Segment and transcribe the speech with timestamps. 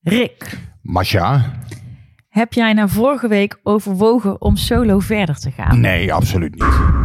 [0.00, 1.56] Rick, Masha?
[2.28, 5.80] heb jij na vorige week overwogen om solo verder te gaan?
[5.80, 6.96] Nee, absoluut niet.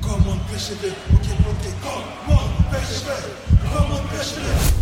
[0.00, 0.38] Come on,
[3.72, 4.81] come on,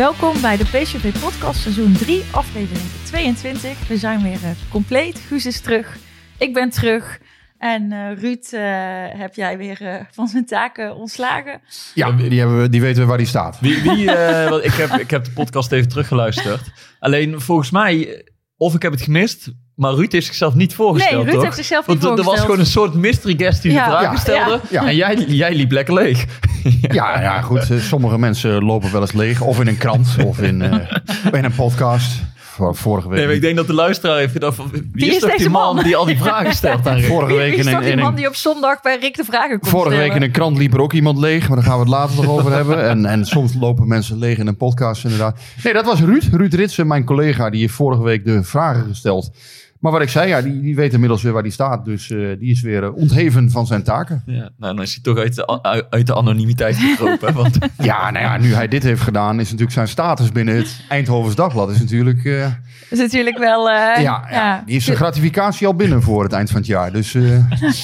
[0.00, 3.88] Welkom bij de PCV Podcast seizoen 3, aflevering 22.
[3.88, 5.18] We zijn weer eh, compleet.
[5.28, 5.96] Guus is terug.
[6.38, 7.18] Ik ben terug.
[7.58, 8.60] En eh, Ruud, eh,
[9.20, 11.60] heb jij weer eh, van zijn taken ontslagen?
[11.94, 13.58] Ja, die, hebben we, die weten we waar die staat.
[13.60, 16.60] Wie, wie, eh, want ik, heb, ik heb de podcast even teruggeluisterd.
[16.98, 18.24] Alleen volgens mij,
[18.56, 21.12] of ik heb het gemist, maar Ruud heeft zichzelf niet voorgesteld.
[21.14, 21.42] Nee, Ruud toch?
[21.44, 22.58] heeft zichzelf Want niet er- er was voorgesteld.
[22.72, 24.60] gewoon een soort mystery guest die Ja, de vragen ja, stelde.
[24.70, 24.86] ja.
[24.86, 26.24] En jij, jij liep lekker leeg.
[26.80, 27.68] Ja, ja, goed.
[27.78, 29.40] Sommige mensen lopen wel eens leeg.
[29.40, 30.72] Of in een krant, of in, eh,
[31.38, 32.12] in een podcast.
[32.36, 33.16] Vor- Vorige week.
[33.16, 35.30] Nee, maar ik denk dat de luisteraar heeft gedacht van, wie, Wie is, is toch
[35.30, 35.84] deze die man, man?
[35.84, 37.04] die al die vragen stelt aan Rick?
[37.04, 39.24] Vorige Wie week is in toch een, die man die op zondag bij Rick de
[39.24, 41.46] vragen komt vorige week in een krant liep er ook iemand leeg.
[41.48, 42.88] Maar daar gaan we het later nog over hebben.
[42.88, 45.38] En, en soms lopen mensen leeg in een podcast inderdaad.
[45.62, 46.22] Nee, dat was Ruud.
[46.32, 47.50] Ruud Ritsen, mijn collega.
[47.50, 49.30] Die heeft vorige week de vragen gesteld.
[49.80, 51.84] Maar wat ik zei, ja, die, die weet inmiddels weer waar die staat.
[51.84, 54.22] Dus eh, die is weer eh, ontheven van zijn taken.
[54.26, 57.34] Ja, nou, dan is hij toch uit de, uit, uit de anonimiteit gekropen.
[57.42, 60.80] Want Ja, nou ja, nu hij dit heeft gedaan, is natuurlijk zijn status binnen het
[60.88, 62.24] Eindhovens Dagblad is natuurlijk...
[62.24, 62.46] eh,
[62.90, 63.70] is natuurlijk wel...
[63.70, 66.92] eh, ja, ja, die heeft zijn gratificatie al binnen voor het eind van het jaar.
[66.92, 67.22] Dus eh,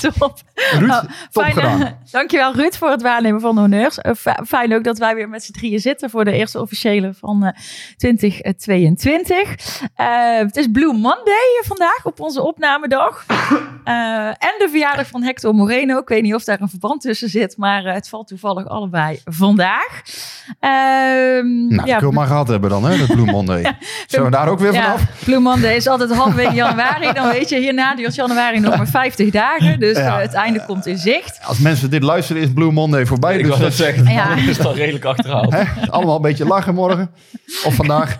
[0.18, 0.38] Top.
[0.72, 1.94] Ruud, Nou, top fijn, gedaan.
[2.10, 3.98] dankjewel Ruud voor het waarnemen van de honneurs.
[4.16, 7.44] Fi- fijn ook dat wij weer met z'n drieën zitten voor de eerste officiële van
[7.44, 7.52] eh,
[7.96, 9.82] 2022.
[9.94, 10.06] Eh,
[10.38, 13.24] het is Blue Monday vandaag op onze opnamedag.
[13.86, 15.98] Eh, en de verjaardag van Hector Moreno.
[15.98, 19.20] Ik weet niet of daar een verband tussen zit, maar eh, het valt toevallig allebei
[19.24, 20.02] vandaag.
[20.60, 23.76] Ehm, Nou, dat kun je maar gehad hebben dan, hè, dat Blue Monday.
[24.06, 25.02] Zullen we daar ook weer ja, vanaf?
[25.24, 27.12] Blue Monday is altijd halverwege januari.
[27.12, 29.80] Dan weet je, hierna duurt januari nog maar 50 dagen.
[29.80, 30.16] Dus Ja.
[30.16, 31.38] eh, het einde komt in zicht.
[31.44, 33.38] Als mensen dit luisteren, is Blue Monday voorbij.
[33.38, 34.28] ik Dus dat zeggen, Ja.
[34.34, 35.54] dat is dan redelijk achterhaald.
[35.90, 37.10] allemaal een beetje lachen morgen.
[37.64, 38.18] Of vandaag.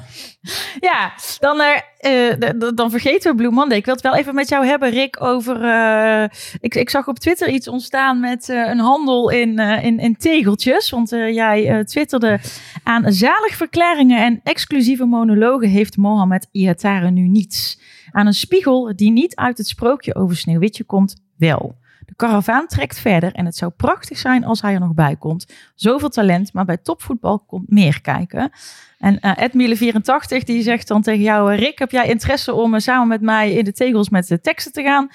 [0.81, 3.75] Ja, dan, eh, eh, dan vergeten we Blue.
[3.77, 5.63] Ik wil het wel even met jou hebben, Rick, over...
[5.65, 6.29] eh,
[6.61, 10.91] ik, ik zag op Twitter iets ontstaan met een handel in, in, in tegeltjes.
[10.91, 12.41] Want jij twitterde
[12.83, 17.81] aan zaligverklaringen en exclusieve monologen heeft Mohammed Ihatare nu niets.
[18.11, 21.77] Aan een spiegel die niet uit het sprookje over Sneeuwwitje komt, wel.
[22.07, 25.47] De karavaan trekt verder en het zou prachtig zijn als hij er nog bij komt.
[25.75, 28.51] Zoveel talent, maar bij topvoetbal komt meer kijken.
[28.99, 31.53] En uh, Edmiele84 die zegt dan tegen jou...
[31.53, 34.41] eh, Rick, heb jij interesse om eh, samen met mij in de tegels met de
[34.41, 35.09] teksten te gaan?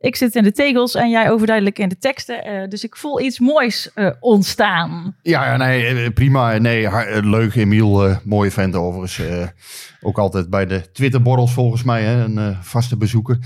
[0.00, 2.44] Ik zit in de tegels en jij overduidelijk in de teksten.
[2.44, 5.16] eh, dus ik voel iets moois ontstaan.
[5.22, 6.58] Ja, nee, prima.
[6.58, 6.88] Nee,
[7.22, 8.16] leuk, Emiel.
[8.24, 9.20] mooie vent overigens.
[10.00, 13.38] ook altijd bij de Twitterborrels volgens mij, hè, een vaste bezoeker.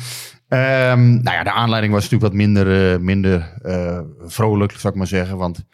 [0.52, 4.98] Ehm, nou ja, de aanleiding was natuurlijk wat minder, eh, minder eh, vrolijk, zou ik
[4.98, 5.36] maar zeggen.
[5.36, 5.64] Want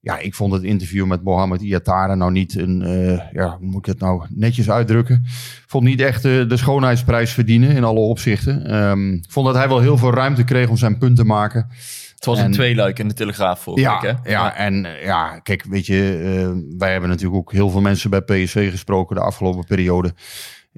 [0.00, 3.78] ja, ik vond het interview met Mohammed Iatare nou niet een, eh, ja, hoe moet
[3.78, 5.24] ik het nou netjes uitdrukken?
[5.66, 8.66] Vond niet echt de schoonheidsprijs verdienen in alle opzichten.
[8.66, 11.66] Ehm, Ik vond dat hij wel heel veel ruimte kreeg om zijn punt te maken.
[12.14, 14.30] Het was En- een tweeluik in de Telegraaf vorige Ja, week, hè?
[14.30, 18.70] ja, en ja, kijk, weet je, wij hebben natuurlijk ook heel veel mensen bij PSV
[18.70, 20.14] gesproken de afgelopen periode.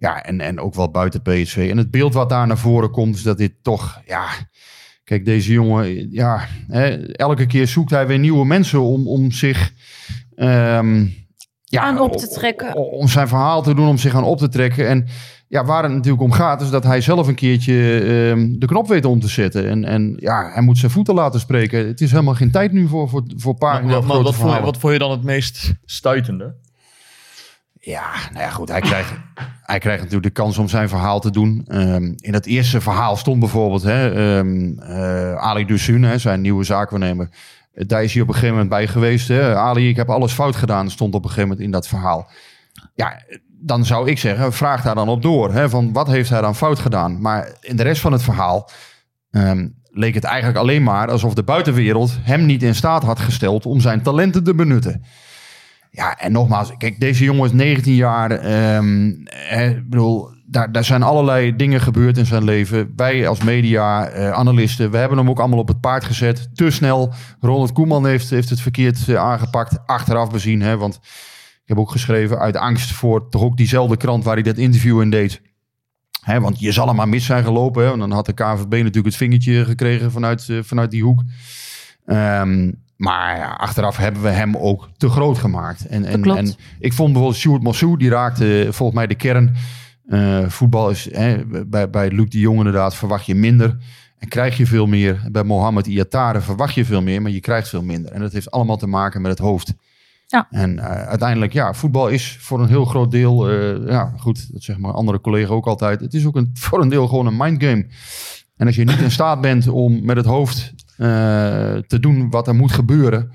[0.00, 1.68] Ja, en, en ook wel buiten PSV.
[1.70, 4.26] En het beeld wat daar naar voren komt, is dat dit toch, ja,
[5.04, 9.72] kijk, deze jongen, ja, hè, elke keer zoekt hij weer nieuwe mensen om, om zich,
[10.34, 11.06] ehm,
[11.64, 12.74] ja, Aan op te trekken.
[12.76, 14.88] Om zijn verhaal te doen, om zich aan op te trekken.
[14.88, 15.06] En
[15.48, 18.88] ja, waar het natuurlijk om gaat, is dat hij zelf een keertje ehm, de knop
[18.88, 19.68] weet om te zetten.
[19.68, 21.86] En, en ja, hij moet zijn voeten laten spreken.
[21.86, 24.28] Het is helemaal geen tijd nu voor, voor, voor Maar, pagina maar- maar wat, vond,
[24.28, 24.64] je- verhalen.
[24.64, 26.54] wat vond je dan het meest stuitende?
[27.88, 28.68] Ja, nou ja, goed.
[28.68, 29.12] Hij krijgt,
[29.72, 31.64] hij krijgt natuurlijk de kans om zijn verhaal te doen.
[31.66, 36.64] Ehm, in het eerste verhaal stond bijvoorbeeld hè, ehm, eh, Ali Dusun, hè, zijn nieuwe
[36.64, 37.28] zaakwaarnemer.
[37.74, 39.28] Daar is hij op een gegeven moment bij geweest.
[39.28, 39.56] Hè.
[39.56, 42.30] Ali, ik heb alles fout gedaan, stond op een gegeven moment in dat verhaal.
[42.94, 45.52] Ja, dan zou ik zeggen, vraag daar dan op door.
[45.52, 47.20] Hè, van wat heeft hij dan fout gedaan?
[47.20, 48.70] Maar in de rest van het verhaal
[49.30, 53.66] ehm, leek het eigenlijk alleen maar alsof de buitenwereld hem niet in staat had gesteld
[53.66, 55.02] om zijn talenten te benutten.
[55.90, 58.30] Ja, en nogmaals, kijk, deze jongen is 19 jaar.
[58.30, 62.92] eh, ik bedoel, daar, daar zijn allerlei dingen gebeurd in zijn leven.
[62.96, 66.48] Wij als media, eh, analisten, we hebben hem ook allemaal op het paard gezet.
[66.54, 67.12] Te snel.
[67.40, 69.86] Ronald Koeman heeft, heeft het verkeerd eh, aangepakt.
[69.86, 70.94] Achteraf bezien, hè, want
[71.62, 75.00] ik heb ook geschreven uit angst voor toch ook diezelfde krant waar hij dat interview
[75.00, 75.40] in deed.
[76.22, 77.82] Hè, want je zal hem maar mis zijn gelopen.
[77.82, 81.22] Hè, want dan had de KVB natuurlijk het vingertje gekregen vanuit, eh, vanuit die hoek.
[82.04, 85.86] Ehm, maar ja, achteraf hebben we hem ook te groot gemaakt.
[85.86, 89.56] En, en, en ik vond bijvoorbeeld Stuart Mossou, die raakte volgens mij de kern.
[90.06, 93.76] Eh, voetbal is, hè, bij, bij Luc de Jong inderdaad, verwacht je minder.
[94.18, 95.28] En krijg je veel meer.
[95.30, 98.12] Bij Mohamed Iatare verwacht je veel meer, maar je krijgt veel minder.
[98.12, 99.74] En dat heeft allemaal te maken met het hoofd.
[100.26, 100.46] Ja.
[100.50, 104.62] En eh, uiteindelijk, ja, voetbal is voor een heel groot deel, eh, ja, goed, dat
[104.62, 106.00] zeg maar andere collega ook altijd.
[106.00, 107.86] Het is ook een, voor een deel gewoon een mindgame.
[108.56, 110.74] En als je niet in staat bent om met het hoofd
[111.86, 113.32] te doen wat er moet gebeuren.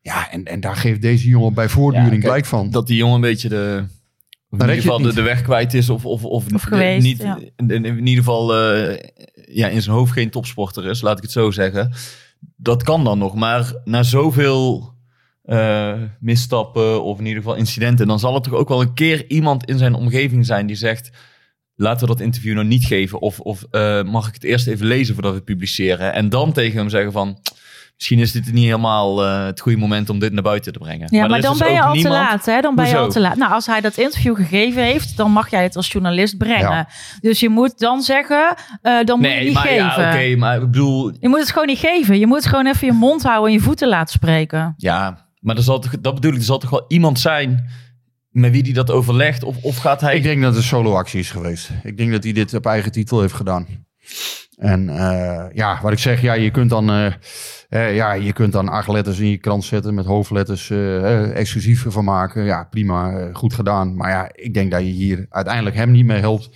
[0.00, 2.70] Ja, en, en daar geeft deze jongen bij voortduring Ja, blijk van.
[2.70, 3.84] Dat die jongen een beetje de...
[4.50, 5.90] in ieder geval de, weg kwijt is.
[5.90, 7.38] Of, of, of, Of de- geweest, niet, ja.
[7.56, 8.98] in, in ieder geval eh,
[9.34, 11.00] ja, in zijn hoofd geen topsporter is.
[11.00, 11.92] Laat ik het zo zeggen.
[12.56, 13.34] Dat kan dan nog.
[13.34, 14.94] Maar na zoveel
[15.42, 18.06] eh, misstappen of in ieder geval incidenten.
[18.06, 21.10] Dan zal er toch ook wel een keer iemand in zijn omgeving zijn die zegt...
[21.82, 23.20] Laten we dat interview nou niet geven.
[23.20, 26.12] Of, of eh, mag ik het eerst even lezen voordat we het publiceren?
[26.12, 27.38] En dan tegen hem zeggen van...
[27.96, 31.08] Misschien is dit niet helemaal eh, het goede moment om dit naar buiten te brengen.
[31.10, 32.46] Ja, maar, dan dus ben je ook al niemand- te laat.
[32.46, 32.60] Hè?
[32.60, 33.36] Dan ben je al te laat.
[33.36, 36.60] Nou, als hij dat interview gegeven heeft, dan mag jij het als journalist brengen.
[36.70, 36.88] Ja.
[37.20, 39.84] Dus je moet dan zeggen, eh, dan moet je Nee, niet maar geven.
[39.84, 42.18] ja, oké, maar ik bedoel, Je moet het gewoon niet geven.
[42.18, 44.74] Je moet gewoon even je mond houden en je voeten laten spreken.
[44.76, 47.68] ja, maar er zal toch, dat bedoel ik, er zal toch wel iemand zijn
[48.32, 49.42] met wie die dat overlegt?
[49.42, 50.16] Of, of gaat hij...
[50.16, 51.70] Ik denk dat het een solo-actie is geweest.
[51.82, 53.66] Ik denk dat hij dit op eigen titel heeft gedaan.
[54.56, 57.06] En eh, ja, wat ik zeg, ja, je kunt dan, eh,
[57.68, 60.70] eh, ja, je kunt dan acht letters in je krant zetten met hoofdletters
[61.34, 62.44] exclusief van maken.
[62.44, 63.96] Ja, prima, goed gedaan.
[63.96, 66.50] Maar ja, ik denk dat je hier uiteindelijk hem niet mee helpt.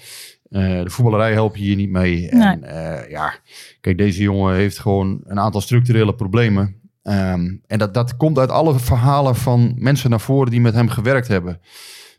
[0.50, 2.28] Eh, de voetballerij help je hier niet mee.
[2.28, 3.34] En eh, ja,
[3.80, 6.80] kijk, deze jongen heeft gewoon een aantal structurele problemen.
[7.06, 10.88] Ehm, en dat, dat komt uit alle verhalen van mensen naar voren die met hem
[10.88, 11.60] gewerkt hebben.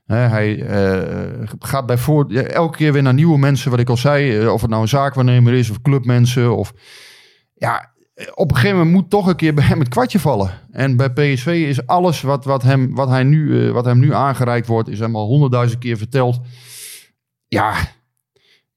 [0.05, 3.97] Hij eh, gaat bij voor, ja, elke keer weer naar nieuwe mensen, wat ik al
[3.97, 4.39] zei.
[4.39, 6.55] eh, of het nou een zaakwaarnemer is of clubmensen.
[6.55, 6.73] Of,
[7.53, 7.93] ja,
[8.33, 10.51] op een gegeven moment moet toch een keer bij hem het kwartje vallen.
[10.71, 14.13] En bij PSV is alles wat, wat, hem, wat, hij nu, eh, wat hem nu
[14.13, 16.39] aangereikt wordt, is hem al honderdduizend keer verteld.
[17.47, 17.73] Ja,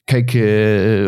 [0.03, 0.27] kijk,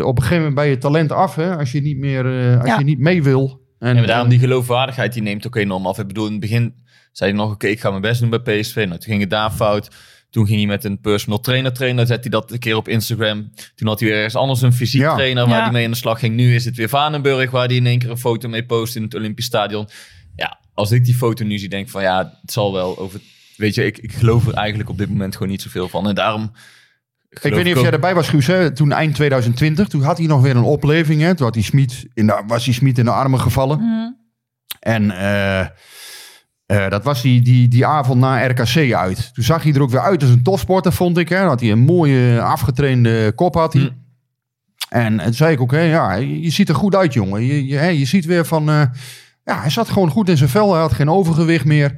[0.04, 1.34] op een gegeven moment ben je talent af.
[1.34, 2.24] Hè, als je niet meer,
[2.58, 2.78] als Ja.
[2.78, 3.62] je niet mee wil.
[3.84, 5.98] En, daarom die geloofwaardigheid, die neemt ook enorm af.
[5.98, 6.74] Ik bedoel, in het begin
[7.12, 8.74] zei hij nog, oké, ik ga mijn best doen bij PSV.
[8.74, 9.88] Nou, toen ging het daar fout.
[10.30, 12.06] Toen ging hij met een personal trainer trainen.
[12.06, 13.50] Zette hij dat een keer op Instagram.
[13.74, 15.14] Toen had hij weer ergens anders een fysiek Ja.
[15.14, 15.62] trainer waar Ja.
[15.62, 16.34] hij mee aan de slag ging.
[16.36, 19.02] Nu is het weer Vanenburg, waar hij in één keer een foto mee post in
[19.02, 19.88] het Olympisch Stadion.
[20.36, 23.20] Ja, als ik die foto nu zie, denk ik van ja, het zal wel over...
[23.56, 26.08] Weet je, ik, ik geloof er eigenlijk op dit moment gewoon niet zoveel van.
[26.08, 26.52] En daarom...
[27.42, 28.46] Ik weet niet of jij erbij was, Guus.
[28.46, 28.70] Hè?
[28.70, 31.20] Toen eind 2020, toen had hij nog weer een opleving.
[31.20, 31.34] Hè?
[31.34, 33.78] Toen had hij Smit in de, was hij Smit in de armen gevallen.
[33.78, 34.12] Mhm.
[34.80, 39.34] En eh, eh, dat was die, die, die avond na RKC uit.
[39.34, 41.28] Toen zag hij er ook weer uit als een topsporter, vond ik.
[41.28, 41.38] Hè?
[41.38, 43.54] Had hij een mooie afgetrainde kop.
[43.54, 43.82] Had hij.
[43.82, 43.88] Hm.
[44.88, 47.42] En toen zei ik ook, hè, ja, je, ziet er goed uit, jongen.
[47.42, 48.68] Je, je, hè, je ziet weer van...
[48.68, 48.82] eh,
[49.44, 50.72] ja, hij zat gewoon goed in zijn vel.
[50.72, 51.94] Hij had geen overgewicht meer.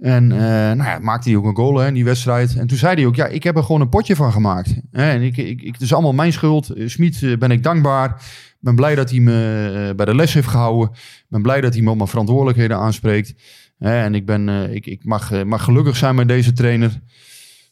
[0.00, 0.38] En eh,
[0.76, 2.56] nou ja, maakte hij ook een goal hè, in die wedstrijd.
[2.56, 4.74] En toen zei hij ook, ja, ik heb er gewoon een potje van gemaakt.
[4.90, 6.70] En ik, ik, ik, het is allemaal mijn schuld.
[6.70, 8.22] Eh, Smit eh, ben ik dankbaar.
[8.60, 10.90] Ben blij dat hij me bij de les heeft gehouden.
[11.28, 13.34] Ben blij dat hij me op mijn verantwoordelijkheden aanspreekt.
[13.78, 17.00] En ik, ben, ik, ik mag, mag gelukkig zijn met deze trainer.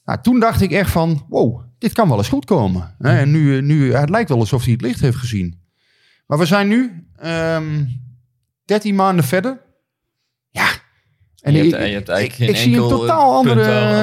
[0.05, 2.95] Nou, toen dacht ik echt van, wow, dit kan wel eens goed komen.
[2.99, 5.61] En nu, nu, het lijkt wel alsof hij het licht heeft gezien.
[6.27, 7.85] Maar we zijn nu ehm
[8.65, 9.61] 13 maanden verder.
[10.51, 10.69] Ja.
[11.47, 13.37] En je, ik- hebt, je hebt eigenlijk ik- geen ik zie een enkel totaal eh,
[13.37, 13.55] andere-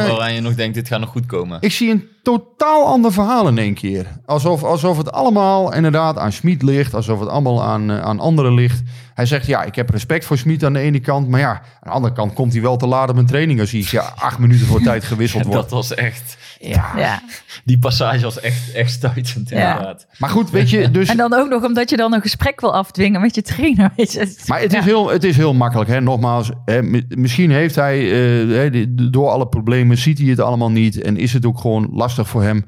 [0.06, 1.58] punt waar- je nog denkt, dit gaat nog goed komen.
[1.62, 4.06] Ik zie een totaal ander verhaal in één keer.
[4.26, 6.94] Alsof, alsof het allemaal inderdaad aan Smit ligt.
[6.94, 8.82] Alsof het allemaal aan, eh, aan anderen ligt.
[9.14, 11.28] Hij zegt, ja, ik heb respect voor Smit aan de ene kant.
[11.30, 13.60] Maar ja, aan de andere kant komt hij wel te laat op een training...
[13.60, 15.62] als hij ja, acht minuten voor tijd gewisseld wordt.
[15.62, 16.38] dat was echt...
[16.60, 16.92] Ja.
[16.98, 17.22] Ja.
[17.64, 19.72] Die passage was echt, echt stuitend, Ja.
[19.72, 20.08] inderdaad.
[20.18, 21.10] Maar goed, weet je, dus...
[21.10, 23.92] En dan ook nog omdat je dan een gesprek wil afdwingen met je trainer.
[23.96, 24.36] Weet je.
[24.48, 24.84] Maar het is, Ja.
[24.86, 25.90] heel, het is heel makkelijk.
[25.90, 26.02] Hè?
[26.02, 26.82] Nogmaals, hè?
[26.84, 31.02] mi- misschien heeft hij, eh, hè, die- door alle problemen, ziet hij het allemaal niet.
[31.02, 32.66] En is het ook gewoon lastig voor hem.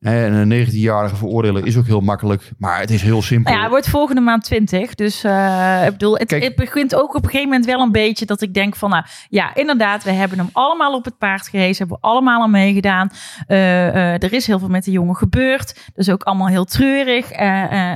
[0.00, 2.50] En een 19-jarige veroordelen is ook heel makkelijk.
[2.58, 3.44] Maar het is heel simpel.
[3.44, 4.94] Nou ja, hij wordt volgende maand 20.
[4.94, 6.42] Dus eh, ik bedoel, het, Kijk.
[6.42, 9.04] het begint ook op een gegeven moment wel een beetje dat ik denk van, nou
[9.28, 13.10] ja, inderdaad, we hebben hem allemaal op het paard gehezen, hebben we allemaal aan meegedaan.
[13.46, 15.66] Eh, eh, er is heel veel met de jongen gebeurd.
[15.66, 17.38] Dat is ook allemaal heel treurig.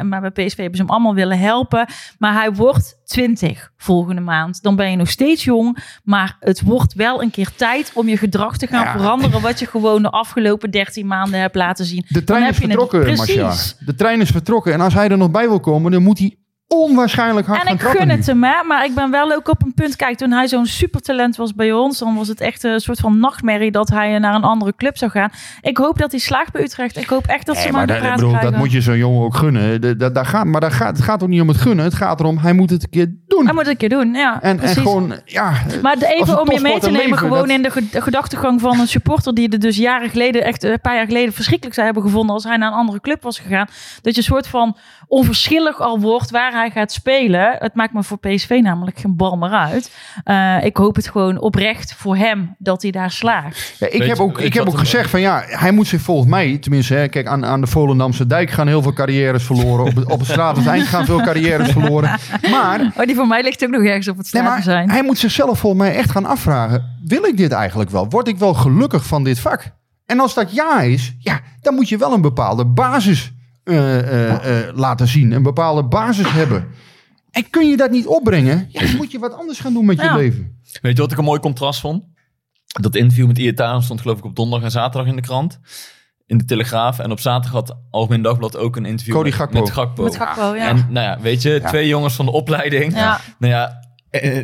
[0.02, 1.86] Maar bij PSV hebben ze hem allemaal willen helpen.
[2.18, 4.62] Maar hij wordt 20 volgende maand.
[4.62, 8.16] Dan ben je nog steeds jong, maar het wordt wel een keer tijd om je
[8.16, 8.92] gedrag te gaan Ja.
[8.92, 12.04] veranderen, wat je gewoon de afgelopen 13 maanden hebt laten zien.
[12.08, 13.16] De trein Dan is vertrokken.
[13.16, 13.52] Marcia.
[13.78, 14.72] De trein is vertrokken.
[14.72, 16.36] En als hij er nog bij wil komen, dan moet hij
[16.68, 18.62] onwaarschijnlijk hard En gaan ik gun het hem, hè.
[18.68, 19.96] Maar ik ben wel ook op een punt.
[19.96, 23.18] Kijk, toen hij zo'n supertalent was bij ons, dan was het echt een soort van
[23.18, 25.30] nachtmerrie dat hij naar een andere club zou gaan.
[25.60, 26.96] Ik hoop dat hij slaagt bij Utrecht.
[26.96, 28.50] Ik hoop echt dat ze Nee, hem aan maar de dat, praat bedoel, krijgen.
[28.52, 29.80] dat moet je zo'n jongen ook gunnen.
[29.80, 31.84] De- daar gaat, maar daar gaat, het gaat ook niet om het gunnen.
[31.84, 33.44] Het gaat erom, hij moet het een keer doen.
[33.44, 34.42] Hij moet het een keer doen, ja.
[34.42, 35.52] en, en gewoon, ja...
[35.82, 38.80] Maar even om je mee te nemen, leven, gewoon dat- in de ge- gedachtegang van
[38.80, 42.04] een supporter die er dus jaren geleden, echt een paar jaar geleden, verschrikkelijk zou hebben
[42.04, 43.66] gevonden als hij naar een andere club was gegaan.
[44.02, 47.56] Dat je een soort van onverschillig al wordt waar hij gaat spelen.
[47.58, 49.96] Het maakt me voor PSV namelijk geen bal meer uit.
[50.24, 53.74] Eh, ik hoop het gewoon oprecht voor hem dat hij daar slaagt.
[53.78, 56.28] Ja, ik Weet heb ook, ik heb ook gezegd van ja, hij moet zich volgens
[56.30, 59.84] mij, tenminste, hè, kijk, aan, aan de Volendamse dijk gaan heel veel carrières verloren.
[59.86, 62.18] Op, het- op het straat eind gaan veel carrières verloren.
[62.50, 64.90] Maar, Oh, die voor mij ligt ook nog ergens op het nee, straat zijn.
[64.90, 68.08] hij moet zichzelf volgens mij echt gaan afvragen: wil ik dit eigenlijk wel?
[68.08, 69.62] Word ik wel gelukkig van dit vak?
[70.06, 73.32] En als dat ja is, ja, dan moet je wel een bepaalde basis
[74.74, 76.66] laten zien, een bepaalde basis hebben.
[77.30, 79.96] En kun je dat niet opbrengen, ja, dan moet je wat anders gaan doen met
[79.98, 80.16] je Ja.
[80.16, 80.58] leven.
[80.82, 82.04] Weet je wat ik een mooi contrast vond?
[82.80, 85.58] Dat interview met Ietaren stond geloof ik op donderdag en zaterdag in de krant.
[86.26, 86.98] In de Telegraaf.
[86.98, 89.60] En op zaterdag had Algemeen Dagblad ook een interview Cody met, Gakpo.
[89.60, 90.02] met Gakpo.
[90.02, 90.68] Met Gakpo, ja.
[90.68, 92.94] En nou ja, weet je, twee jongens van de opleiding.
[92.94, 93.20] Ja.
[93.38, 93.80] Nou ja,
[94.10, 94.36] eh,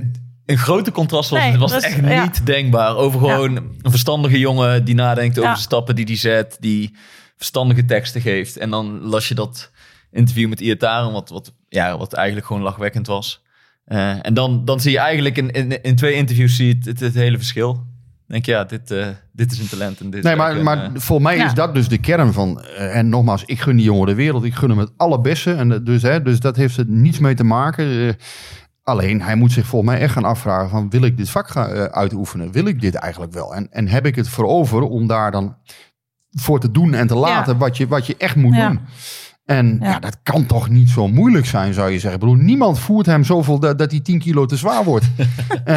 [0.47, 2.23] een grote contrast was, Nee, het was echt ja.
[2.23, 2.97] niet denkbaar.
[2.97, 5.57] Over gewoon een verstandige jongen die nadenkt over Ja.
[5.57, 6.57] de stappen die hij zet.
[6.61, 6.97] Die
[7.40, 8.56] verstandige teksten geeft.
[8.56, 9.70] En dan las je dat
[10.11, 13.42] interview met Ietaren, wat, wat, ja, wat eigenlijk gewoon lachwekkend was.
[13.85, 16.85] Eh, en dan, dan zie je eigenlijk in, in, in twee interviews zie je het,
[16.85, 17.87] het, het hele verschil.
[18.26, 20.00] Denk je, ja, dit, eh, dit is een talent.
[20.00, 21.47] En dit Nee, maar, maar eh, voor mij Ja.
[21.47, 22.62] is dat dus de kern van.
[22.76, 24.44] en nogmaals, ik gun die jongen de wereld.
[24.44, 25.52] Ik gun hem het allerbeste.
[25.54, 28.16] En dat- dus, hè, dus dat heeft er niets mee te maken.
[28.82, 31.70] Alleen, hij moet zich volgens mij echt gaan afvragen: van, wil ik dit vak gaan
[31.92, 32.52] uitoefenen?
[32.52, 33.54] Wil ik dit eigenlijk wel?
[33.54, 35.56] En, en heb ik het voor over om daar dan
[36.30, 38.80] voor te doen en te laten wat, je, wat je echt moet doen?
[39.44, 39.88] En ja.
[39.90, 39.99] Ja.
[39.99, 42.20] dat kan toch niet zo moeilijk zijn, zou je zeggen.
[42.20, 45.06] Ik bedoel, niemand voert hem zoveel dat, dat hij 10 kilo te zwaar wordt.
[45.64, 45.75] Eh,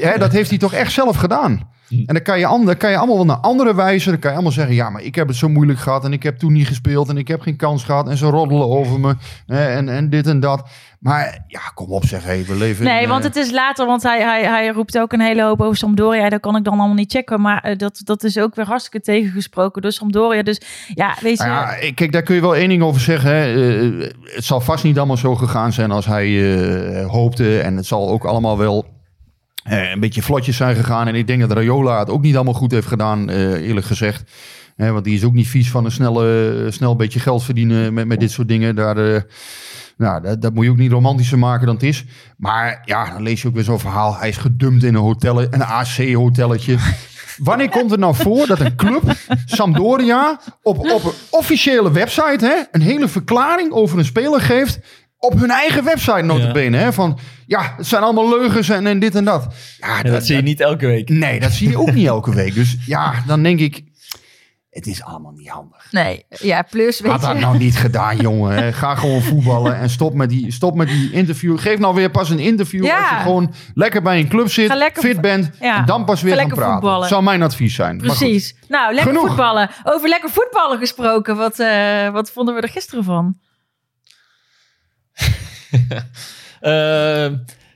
[0.00, 1.68] hè, dat heeft hij toch echt zelf gedaan.
[1.88, 4.10] En dan kan, je, an- dan kan je allemaal wel naar andere wijzen.
[4.10, 6.04] Dan kan je allemaal zeggen, ja, maar ik heb het zo moeilijk gehad.
[6.04, 7.08] En ik heb toen niet gespeeld.
[7.08, 8.08] En ik heb geen kans gehad.
[8.08, 9.14] En ze roddelen over me.
[9.46, 10.68] hè, en, en dit en dat.
[11.00, 12.24] Maar ja, kom op zeg.
[12.46, 15.12] We leven Nee, in, want eh, het is later, want hij, hij, hij roept ook
[15.12, 16.28] een hele hoop over Sampdoria.
[16.28, 19.00] Dat kan ik dan allemaal niet checken, maar eh, dat, dat is ook weer hartstikke
[19.00, 20.42] tegengesproken door Sampdoria.
[20.42, 20.60] Dus
[20.94, 21.44] ja, weet je...
[21.44, 23.30] Nou ja, ik- kijk, daar kun je wel één ding over zeggen.
[23.30, 23.54] Hè.
[24.00, 27.60] Eh, het zal vast niet allemaal zo gegaan zijn als hij hoopte.
[27.60, 28.86] En het zal ook allemaal wel
[29.64, 31.08] een beetje vlotjes zijn gegaan.
[31.08, 34.30] En ik denk dat Rayola het ook niet allemaal goed heeft gedaan, eerlijk gezegd.
[34.76, 38.20] Want die is ook niet vies van een snelle, snel beetje geld verdienen met, met
[38.20, 38.74] dit soort dingen.
[38.76, 39.24] Daar,
[40.00, 42.04] nou, dat, dat moet je ook niet romantischer maken dan het is.
[42.36, 44.16] Maar ja, dan lees je ook weer zo'n verhaal.
[44.16, 46.76] Hij is gedumpt in een hotel, een AC-hotelletje.
[47.36, 49.02] Wanneer komt het nou voor dat een club,
[49.44, 54.80] Sampdoria, op, op een officiële website hè, een hele verklaring over een speler geeft
[55.18, 56.76] op hun eigen website notabene.
[56.76, 59.54] Hè, van, ja, het zijn allemaal leugens en, en dit en dat.
[59.78, 61.08] Ja, ja, dat zie je niet elke week.
[61.08, 62.54] Nee, dat zie je ook niet elke week.
[62.54, 63.82] Dus ja, dan denk ik,
[64.70, 65.92] het is allemaal niet handig.
[65.92, 67.38] Nee, ja, plus weet Had dat je...
[67.40, 68.72] nou niet gedaan, jongen.
[68.74, 71.58] Ga gewoon voetballen en stop met, die, stop met die interview.
[71.58, 72.98] Geef nou weer pas een interview Ja.
[73.00, 75.50] als je gewoon lekker bij een club zit, fit bent.
[75.60, 75.76] Ja.
[75.76, 76.82] En dan pas weer Ga gaan lekker praten.
[76.82, 77.08] voetballen.
[77.08, 77.96] Zou mijn advies zijn.
[77.98, 78.56] Precies.
[78.68, 79.26] Nou, lekker Genoeg.
[79.28, 79.70] voetballen.
[79.84, 81.36] Over lekker voetballen gesproken.
[81.36, 83.34] Wat, eh, wat vonden we er gisteren van?
[86.60, 87.30] Eh,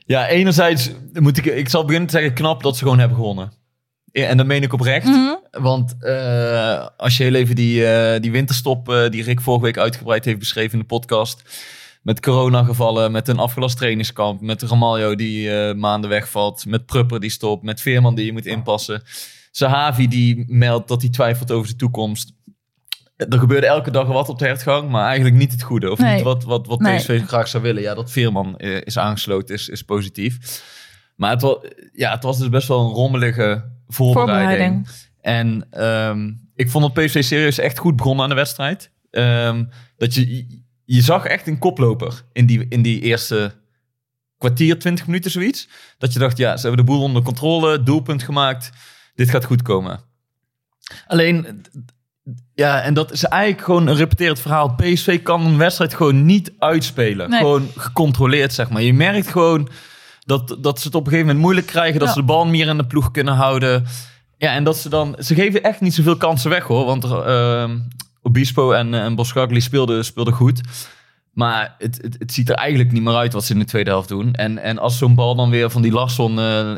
[0.05, 3.51] ja, enerzijds moet ik, ik zal beginnen te zeggen, knap dat ze gewoon hebben gewonnen.
[4.23, 5.05] En dat meen ik oprecht.
[5.05, 5.33] Mhm.
[5.51, 9.77] Want eh, als je heel even die, eh, die winterstop, eh, die Rick vorige week
[9.77, 11.41] uitgebreid heeft beschreven in de podcast.
[12.01, 17.63] Met coronagevallen, met een afgelast trainingskamp, met Ramaljo die maanden wegvalt, met Prupper die stopt,
[17.63, 19.03] met Veerman die je moet inpassen.
[19.51, 22.31] Sahavi die meldt dat hij twijfelt over de toekomst.
[23.15, 25.91] Er gebeurde elke dag wat op de hertgang, maar eigenlijk niet het goede.
[25.91, 26.13] Of Nee.
[26.13, 26.97] niet wat, wat, wat Nee.
[26.97, 27.81] PSV graag zou willen.
[27.81, 30.63] Ja, dat Veerman is aangesloten is, is positief.
[31.15, 31.57] Maar het was,
[31.93, 34.87] ja, het was dus best wel een rommelige voorbereiding.
[34.87, 34.87] Voorbereiding.
[35.21, 38.91] En ehm, ik vond dat PSV serieus echt goed begonnen aan de wedstrijd.
[39.11, 39.63] Ehm,
[39.97, 40.47] dat je,
[40.85, 43.53] je zag echt een koploper in die, in die eerste
[44.37, 45.67] kwartier, 20 minuten zoiets.
[45.97, 48.71] Dat je dacht, ja, ze hebben de boel onder controle, doelpunt gemaakt.
[49.15, 49.99] Dit gaat goed komen.
[51.07, 51.61] Alleen,
[52.53, 54.75] ja, en dat is eigenlijk gewoon een repeterend verhaal.
[54.75, 57.29] PSV kan een wedstrijd gewoon niet uitspelen.
[57.29, 57.39] Nee.
[57.39, 58.81] Gewoon gecontroleerd, zeg maar.
[58.81, 59.69] Je merkt gewoon
[60.25, 61.99] dat, dat ze het op een gegeven moment moeilijk krijgen.
[61.99, 62.13] Dat Ja.
[62.13, 63.85] ze de bal meer in de ploeg kunnen houden.
[64.37, 65.15] Ja, en dat ze dan...
[65.19, 66.85] Ze geven echt niet zoveel kansen weg, hoor.
[66.85, 67.69] Want eh,
[68.21, 70.61] Obispo en, eh, en speelden, speelden goed.
[71.33, 73.89] Maar het, het, het ziet er eigenlijk niet meer uit wat ze in de tweede
[73.89, 74.33] helft doen.
[74.33, 76.71] En, en als zo'n bal dan weer van die Larsson eh,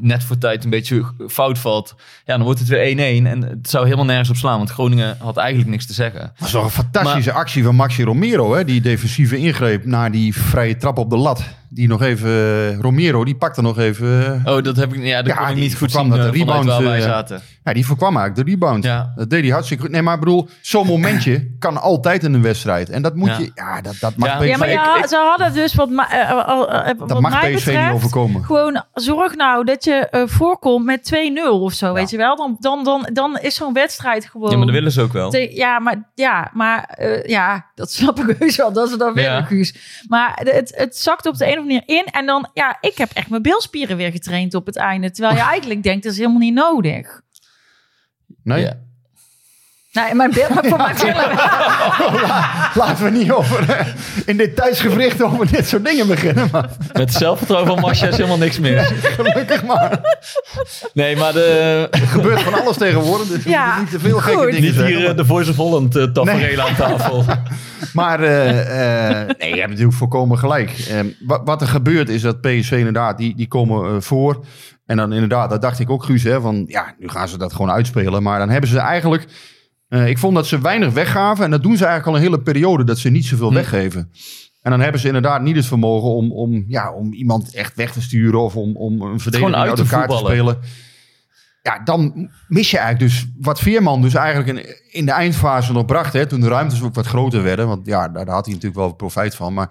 [0.00, 1.94] net voor tijd een beetje fout valt...
[2.24, 3.26] Ja, dan wordt het weer 1-1.
[3.26, 4.56] En het zou helemaal nergens op slaan.
[4.58, 6.20] Want Groningen had eigenlijk niks te zeggen.
[6.20, 8.64] Dat was toch een fantastische actie van Maxi Romero, hè?
[8.64, 11.44] die defensieve ingreep naar die vrije trap op de lat.
[11.72, 14.40] Die nog even, Romero, die pakte nog even.
[14.44, 16.10] eh, Oh, dat heb ik, ja, dat Ja, kon ik die niet goed voorkwam zien
[16.16, 17.40] dat eh, de rebound, waar wij eh, zaten.
[17.64, 18.84] Ja, die voorkwam eigenlijk de rebound.
[18.84, 19.12] Ja.
[19.16, 19.92] Dat deed hij hartstikke goed.
[19.92, 22.90] Nee, maar ik bedoel, zo'n momentje kan altijd in een wedstrijd.
[22.90, 23.38] En dat moet Ja.
[23.38, 24.36] je, ja, dat, dat mag Ja.
[24.38, 27.64] PSV, Ja, maar ja, ik- ze hadden dus wat, ma- wat dat mag mij PSV
[27.64, 28.44] betreft, niet overkomen.
[28.44, 32.36] Gewoon zorg nou dat je voorkomt met 2-0 of zo, weet je wel.
[32.36, 34.50] Dan, dan, dan, dan is zo'n wedstrijd gewoon...
[34.50, 35.30] Ja, maar dat willen ze ook wel.
[35.30, 39.44] Te- Ja, maar, ja, maar ja, dat snap ik heus wel, dat ze dat willen.
[39.46, 39.74] Guus.
[40.08, 42.04] Maar het, het zakt op de een of manier in.
[42.04, 45.10] En dan, ja, ik heb echt mijn bilspieren weer getraind op het einde.
[45.10, 47.20] Terwijl je eigenlijk denkt, dat is helemaal niet nodig.
[48.42, 48.60] Nee?
[48.60, 48.88] Ja.
[50.04, 51.30] Nee, mijn bil, voor mijn billen.
[52.84, 53.86] Laten we niet over eh,
[54.26, 56.48] in dit tijdsgevricht over dit soort dingen beginnen.
[56.52, 58.82] Maar Met het zelfvertrouwen van Masja is helemaal niks meer.
[59.16, 60.00] gelukkig maar.
[60.92, 63.26] Nee, maar de, Er gebeurt van alles tegenwoordig.
[63.26, 64.96] Dus Ja, niet te veel gekke dingen niet zeggen.
[64.96, 67.24] hier eh, de Voice of Holland uh, tafereel aan tafel.
[67.92, 70.70] Maar eh, eh, nee, je hebt natuurlijk volkomen gelijk.
[70.90, 74.44] Eh, wat, wat er gebeurt is dat PSV inderdaad, die, die komen eh, voor.
[74.86, 77.52] En dan inderdaad, dat dacht ik ook Guus, hè, van ja, nu gaan ze dat
[77.52, 78.22] gewoon uitspelen.
[78.22, 79.26] Maar dan hebben ze eigenlijk,
[79.90, 81.44] eh, ik vond dat ze weinig weggaven.
[81.44, 83.54] En dat doen ze eigenlijk al een hele periode, dat ze niet zoveel Hm.
[83.54, 84.10] weggeven.
[84.62, 87.92] En dan hebben ze inderdaad niet het vermogen om, om, ja, om iemand echt weg
[87.92, 90.36] te sturen of om, om een verdediging uit te elkaar te voetballen.
[90.36, 90.58] spelen.
[91.62, 95.84] Ja, dan mis je eigenlijk dus wat Veerman dus eigenlijk in, in de eindfase nog
[95.84, 96.12] bracht.
[96.12, 97.66] Hè, toen de ruimtes ook wat groter werden.
[97.68, 99.54] Want ja, daar, daar had hij natuurlijk wel profijt van.
[99.54, 99.70] Maar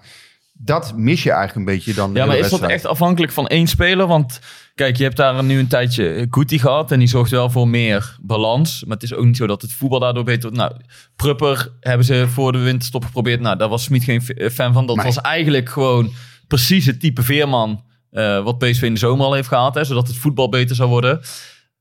[0.54, 2.14] dat mis je eigenlijk een beetje dan.
[2.14, 4.08] Ja, maar is dat echt afhankelijk van één speler?
[4.08, 4.40] Want
[4.80, 8.18] kijk, je hebt daar nu een tijdje Kuti gehad en die zorgt wel voor meer
[8.22, 8.84] balans.
[8.84, 10.58] Maar het is ook niet zo dat het voetbal daardoor beter wordt.
[10.58, 10.72] Nou,
[11.16, 13.40] Prupper hebben ze voor de winterstop geprobeerd.
[13.40, 14.86] Nou, daar was Smit geen f- fan van.
[14.86, 15.06] Dat Nee.
[15.06, 16.12] was eigenlijk gewoon
[16.48, 19.76] precies het type veerman eh, wat PSV in de zomer al heeft gehaald.
[19.76, 21.22] Hè, zodat het voetbal beter zou worden.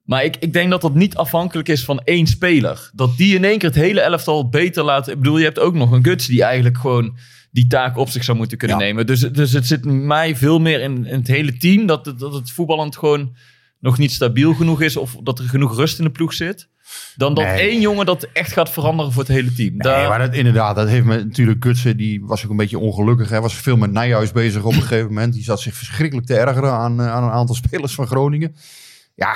[0.03, 2.91] Maar ik, ik denk dat dat niet afhankelijk is van één speler.
[2.95, 5.09] Dat die in één keer het hele elftal beter laat.
[5.09, 7.17] Ik bedoel, je hebt ook nog een Guts die eigenlijk gewoon
[7.59, 8.85] die taak op zich zou moeten kunnen Ja.
[8.85, 9.07] nemen.
[9.07, 11.87] Dus, dus het zit mij veel meer in, in het hele team.
[11.87, 13.35] Dat, het- dat het voetballend gewoon
[13.81, 14.97] nog niet stabiel genoeg is.
[14.97, 16.69] Of dat er genoeg rust in de ploeg zit.
[17.17, 17.69] Dan dat Nee.
[17.71, 19.69] één jongen dat echt gaat veranderen voor het hele team.
[19.71, 22.79] Nee, Daar- maar dat, inderdaad, dat heeft me natuurlijk Gutsen, die was ook een beetje
[22.79, 23.29] ongelukkig.
[23.29, 25.33] Hij was veel met Nijhuis bezig op een gegeven moment.
[25.33, 28.55] Die zat zich verschrikkelijk te ergeren aan, eh, aan een aantal spelers van Groningen.
[29.15, 29.35] Ja,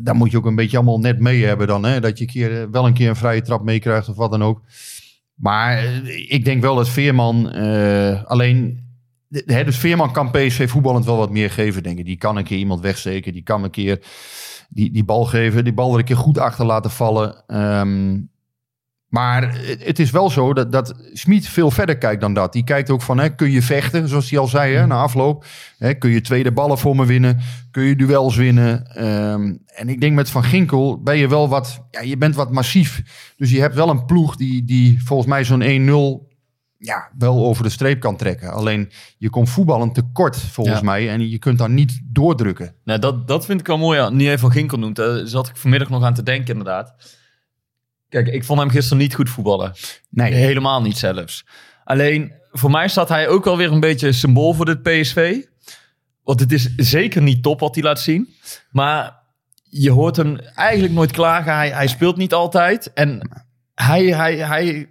[0.00, 1.84] daar moet je ook een beetje allemaal net mee hebben dan.
[1.84, 2.00] Hè?
[2.00, 4.62] Dat je keer, eh, wel een keer een vrije trap meekrijgt of wat dan ook.
[5.34, 8.82] Maar eh, ik denk wel dat Veerman eh, alleen...
[9.28, 12.04] Hè, dus Veerman kan PSV voetballend wel wat meer geven, denk ik.
[12.04, 13.32] Die kan een keer iemand wegsteken.
[13.32, 13.98] Die kan een keer
[14.68, 15.64] die, die bal geven.
[15.64, 17.44] Die bal er een keer goed achter laten vallen.
[17.46, 18.20] Ehm,
[19.14, 22.52] maar het, is wel zo dat, dat Smit veel verder kijkt dan dat.
[22.52, 25.44] Die kijkt ook van, hè, kun je vechten, zoals hij al zei hè, na afloop.
[25.78, 27.40] Hè, kun je tweede ballen voor me winnen?
[27.70, 28.86] Kun je duels winnen?
[28.86, 32.50] Ehm, en ik denk met Van Ginkel ben je wel wat, ja, je bent wat
[32.52, 33.02] massief.
[33.36, 36.32] Dus je hebt wel een ploeg die, die volgens mij zo'n 1-0
[36.78, 38.52] ja, wel over de streep kan trekken.
[38.52, 40.84] Alleen je komt voetballend tekort volgens Ja.
[40.84, 41.08] mij.
[41.10, 42.74] En je kunt dan niet doordrukken.
[42.84, 43.98] Nou, dat, dat vind ik wel mooi.
[43.98, 44.08] Ja.
[44.08, 44.96] Nu even van Ginkel noemt.
[44.96, 46.94] Daar zat ik vanmiddag nog aan te denken, inderdaad.
[48.08, 49.72] Kijk, ik vond hem gisteren niet goed voetballen.
[50.10, 51.44] Nee, Helemaal niet zelfs.
[51.84, 55.42] Alleen, voor mij staat hij ook wel weer een beetje symbool voor dit PSV.
[56.22, 58.34] Want het is zeker niet top wat hij laat zien.
[58.70, 59.22] Maar
[59.62, 61.54] je hoort hem eigenlijk nooit klagen.
[61.54, 62.92] Hij, hij speelt niet altijd.
[62.92, 63.30] En
[63.74, 64.88] hij, hij, hij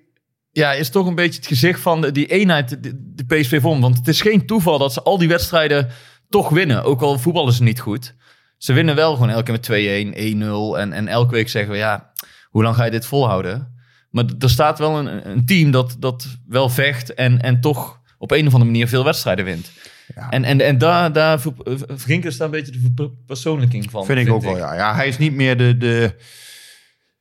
[0.51, 3.81] ja, is toch een beetje het gezicht van die eenheid, de, de PSV vorm.
[3.81, 5.89] Want het is geen toeval dat ze al die wedstrijden
[6.29, 6.83] toch winnen.
[6.83, 8.15] Ook al voetballen ze niet goed.
[8.57, 10.79] Ze winnen wel gewoon elke keer met 2-1, 1-0.
[10.79, 12.11] En, en elke week zeggen we, ja,
[12.53, 13.73] hoe lang ga je dit volhouden?
[14.09, 18.31] Maar er staat wel een, een team dat, dat wel vecht en, en toch op
[18.31, 19.71] een of andere manier veel wedstrijden wint.
[20.15, 20.29] Ja.
[20.29, 21.53] En, en, en daar, daar ver-
[22.07, 24.05] eh, is daar een beetje de verpersoonlijking van.
[24.05, 24.75] vind ik ook wel, ja.
[24.75, 24.95] ja.
[24.95, 25.77] Hij is niet meer de...
[25.77, 26.15] de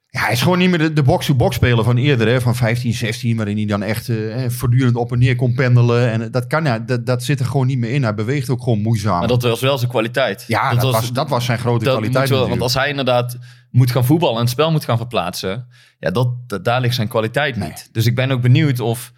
[0.07, 2.93] ja, hij is gewoon niet meer de, de box-to-box speler van eerder, hè, van 15,
[2.93, 6.11] 16, waarin hij dan echt eh, voortdurend op en neer kon pendelen.
[6.11, 8.03] En dat, kan, ja, dat, dat zit er gewoon niet meer in.
[8.03, 9.19] Hij beweegt ook gewoon moeizaam.
[9.19, 10.45] Maar dat was wel zijn kwaliteit.
[10.47, 13.39] ja, dat, was, dat was zijn grote dat kwaliteit wel, want als hij inderdaad
[13.73, 15.67] moet gaan voetballen en het spel moet gaan verplaatsen,
[15.99, 17.69] ja, dat, dat, daar ligt zijn kwaliteit Nee.
[17.69, 17.89] niet.
[17.93, 19.13] Dus ik ben ook benieuwd of,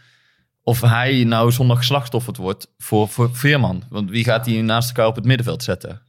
[0.63, 3.83] of hij nou zondag slachtofferd wordt voor, voor Veerman.
[3.89, 6.03] Want wie gaat hij naast elkaar op het middenveld zetten?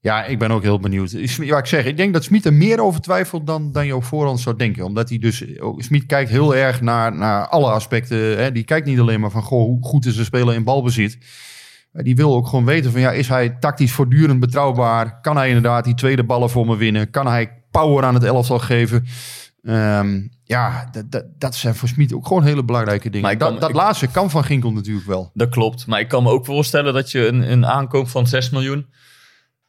[0.00, 1.10] Ja, ik ben ook heel benieuwd.
[1.36, 4.04] Ja, ik zeg, ik denk dat Smit er meer over twijfelt dan, dan je op
[4.04, 4.84] voorhand zou denken.
[4.84, 8.18] Omdat hij dus, ook- Smit kijkt heel erg naar, naar alle aspecten.
[8.38, 8.52] Hè.
[8.52, 11.18] Die kijkt niet alleen maar van, goh, hoe goed is een speler in balbezit.
[11.92, 15.20] Die wil ook gewoon weten van, ja, is hij tactisch voortdurend betrouwbaar?
[15.20, 17.10] Kan hij inderdaad die tweede ballen voor me winnen?
[17.10, 19.06] Kan hij power aan het elftal geven?
[19.62, 20.90] Ehm, ja,
[21.38, 23.26] dat, zijn voor Smit ook gewoon hele belangrijke dingen.
[23.26, 25.30] Maar dat dat ik- laatste kan van Ginkel natuurlijk wel.
[25.34, 25.86] Dat klopt.
[25.86, 28.86] Maar ik kan me ook voorstellen dat je een, een aankoop van 6 miljoen...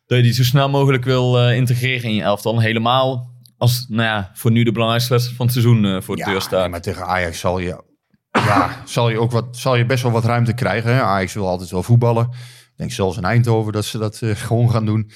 [0.05, 2.59] dat je die zo snel mogelijk wil eh, integreren in je elftal.
[2.59, 6.23] Helemaal als, nou ja, voor nu de belangrijkste wedstrijd van het seizoen eh, voor de
[6.23, 6.69] deur nee, staat.
[6.69, 7.83] maar tegen Ajax zal je,
[8.31, 10.93] ja, zal je ook wat, zal je best wel wat ruimte krijgen.
[10.93, 11.01] Hè?
[11.01, 12.27] Ajax wil altijd wel voetballen.
[12.31, 15.11] Ik denk zelfs in Eindhoven dat ze dat eh, gewoon gaan doen.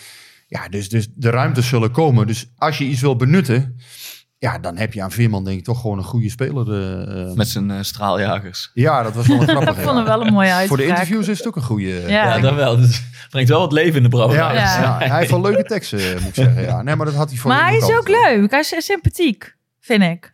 [0.48, 2.28] Ja, dus, dus de ruimtes zullen komen.
[2.28, 3.76] Dus als je iets wil benutten,
[4.38, 6.74] ja, dan heb je aan Veerman denk ik toch gewoon een goede speler.
[7.28, 7.34] eh.
[7.34, 8.72] Met zijn eh, straaljagers.
[8.74, 9.82] ja, dat was wel een grappige.
[9.82, 10.68] Ik vond wel een mooie uitspraak.
[10.68, 11.88] Voor de interviews is het ook een goede.
[11.88, 12.08] Ja.
[12.08, 12.76] Ja, dat wel.
[12.78, 14.44] Dus brengt wel wat leven in de brouwerij.
[14.44, 14.82] Ja, Ja.
[14.82, 16.62] ja, hij heeft wel leuke teksten, moet ik zeggen.
[16.62, 16.82] Ja.
[16.82, 18.52] Nee, maar dat had hij voor Maar hij is ook leuk.
[18.52, 20.34] Hij is sympathiek, vind ik.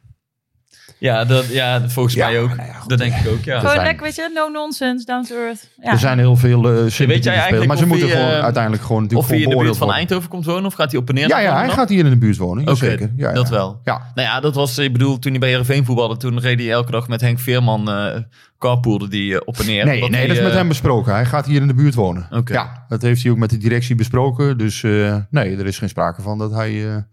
[1.00, 2.56] Ja, dat, ja volgens Ja, mij ook.
[2.56, 2.90] nou ja, goed.
[2.90, 3.58] dat denk ik ook, ja.
[3.60, 5.70] Gewoon zijn- lekker, weet je, no nonsense, down to earth.
[5.82, 5.92] Ja.
[5.92, 8.84] Er zijn heel veel uh, sympathieke spelers, eigenlijk maar ze moeten hij, gewoon eh, uiteindelijk
[8.84, 11.16] gewoon Of hij in de buurt van Eindhoven komt wonen, of gaat hij op en
[11.16, 11.28] neer?
[11.28, 12.78] Ja, ja, hij gaat hier in de buurt wonen.
[12.78, 13.12] Zeker.
[13.18, 13.54] Ja, dat ja.
[13.54, 13.80] wel.
[13.84, 16.72] Ja, Nou ja, dat was, ik bedoel, toen hij bij Heerenveen voetbalde, toen reed hij
[16.72, 18.16] elke dag met Henk Veerman uh,
[18.60, 19.86] carpoolde die uh, op en neer.
[19.86, 21.14] Nee, nee hij, dat is met uh, hem besproken.
[21.14, 22.28] Hij gaat hier in de buurt wonen.
[22.32, 22.54] Oké.
[22.54, 24.58] Ja, dat heeft hij ook met de directie besproken.
[24.58, 27.06] Dus uh, nee, er is geen sprake van dat hij...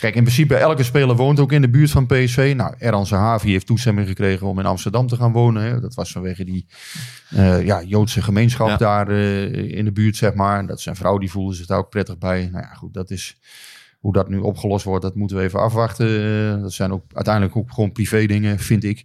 [0.00, 2.52] Kijk, in principe elke speler woont ook in de buurt van PSV.
[2.56, 5.62] Nou, Eran Zahavi heeft toestemming gekregen om in Amsterdam te gaan wonen.
[5.62, 5.80] Hè.
[5.80, 6.66] Dat was vanwege die
[7.34, 8.76] uh, ja, Joodse gemeenschap ja.
[8.76, 10.66] daar in de buurt, zeg maar.
[10.66, 12.48] Dat zijn vrouw, die voelde zich daar ook prettig bij.
[12.52, 13.36] Nou ja, goed, dat is...
[13.98, 16.08] Hoe dat nu opgelost wordt, dat moeten we even afwachten.
[16.08, 19.04] Uh, dat zijn ook uiteindelijk ook gewoon privé dingen, vind ik.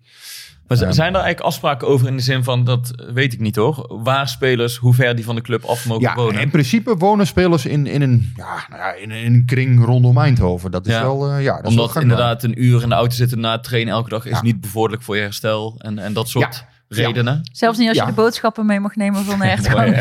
[0.69, 3.99] Maar zijn er eigenlijk afspraken over in de zin van, dat weet ik niet hoor,
[4.03, 6.41] waar spelers, hoe ver die van de club af mogen ja, wonen?
[6.41, 10.17] in principe wonen spelers in, in, een, ja, nou ja, in, in een kring rondom
[10.17, 10.71] Eindhoven.
[10.71, 11.01] Dat is Ja.
[11.01, 13.51] wel, uh, ja, dat is Omdat wel inderdaad een uur in de auto zitten na
[13.51, 14.41] het trainen elke dag is Ja.
[14.41, 16.97] niet bevorderlijk voor je herstel en, en dat soort Ja.
[17.03, 17.41] redenen.
[17.51, 18.03] Zelfs niet als Ja.
[18.03, 19.95] je de boodschappen mee mag nemen van de hertgang.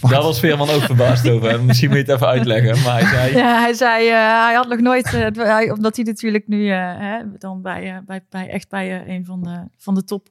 [0.00, 1.62] Daar was Veerman ook verbaasd over.
[1.64, 2.82] Misschien moet je het even uitleggen.
[2.82, 5.96] Maar hij zei, Ja, hij zei, eh, hij had nog nooit, eh, het- hij, omdat
[5.96, 9.94] hij natuurlijk nu eh, hè, dan bij, bij, bij echt bij een van de, van
[9.94, 10.28] de top,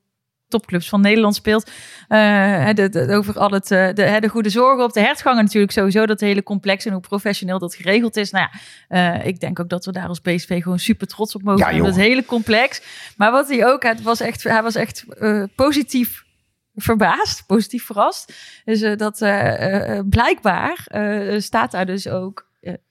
[0.47, 1.71] topclubs van Nederland speelt.
[2.07, 2.19] eh,
[2.65, 5.43] hè, de, de- over al het, eh, de, hè, de goede zorgen op de hertgangen
[5.43, 8.31] natuurlijk sowieso, dat hele complex en hoe professioneel dat geregeld is.
[8.31, 8.59] Nou ja,
[9.17, 11.83] eh, ik denk ook dat we daar als BSV gewoon super trots op mogen zijn.
[11.83, 12.81] Dat hele complex.
[13.17, 16.23] Maar wat hij ook had, was echt, hij was echt eh, positief
[16.81, 18.33] verbaasd, positief verrast.
[18.65, 20.87] Dus eh, dat eh, eh, blijkbaar
[21.37, 22.48] staat daar dus ook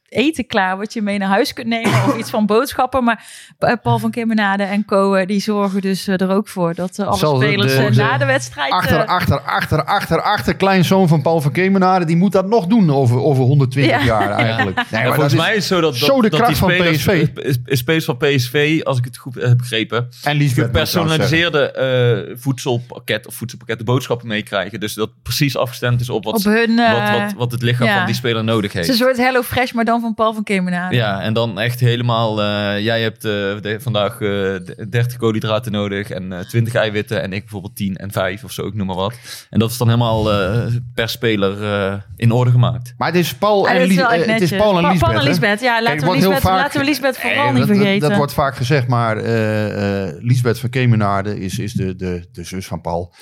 [0.08, 3.04] eten klaar wat je mee naar huis kunt nemen of iets van boodschappen.
[3.04, 3.24] Maar
[3.58, 6.98] eh, Paul van Kimmenade en co eh, die zorgen dus eh, er ook voor dat
[6.98, 8.72] alle Zal de- spelers de- de- na de wedstrijd...
[8.72, 12.90] Achter, achter, achter, achter, achter, kleinzoon van Paul van Kemenade, die moet dat nog doen
[12.92, 14.04] over, over 120 Ja.
[14.04, 14.76] jaar eigenlijk.
[14.76, 16.52] Nee, maar volgens dat is- mij is het zo dat, dat, zo de dat kracht
[16.60, 17.28] die van PSV.
[17.36, 23.26] is- is- Spelers van PSV, als ik het goed heb begrepen, En gepersonaliseerde eh, voedselpakket
[23.26, 24.80] of voedselpakketten boodschappen meekrijgen.
[24.80, 26.76] Dus dat precies afgestemd is op wat, op hun...
[26.76, 27.96] wat, wat, wat het lichaam ja.
[27.96, 29.00] van die speler nodig het is heeft.
[29.00, 30.94] een soort Hello Fresh, maar dan van Paul van Kimmenade.
[30.96, 33.30] Ja, en dan echt helemaal, eh, jij hebt eh,
[33.60, 37.96] de- vandaag eh, de- 30 koolhydraten nodig en eh 20 eiwitten en ik bijvoorbeeld 10
[37.96, 39.14] en 5 of zo, ik noem maar wat.
[39.50, 42.94] En dat is dan helemaal eh, per speler eh, in orde gemaakt.
[42.96, 44.50] Maar het is Paul Ah, en, dat is Lies- wel echt eh, het is.
[44.56, 45.10] Paul en Liesbeth.
[45.12, 45.22] Paul?
[45.24, 47.76] Liesbeth, ja, laten, we wordt heel Liesbeth, vaak- laten we Liesbeth vooral Eh, niet dat-
[47.76, 48.08] vergeten.
[48.08, 52.44] Dat, wordt vaak gezegd, maar eh eh Liesbeth van Kemenade is, is de, de, de
[52.44, 53.14] zus van Paul.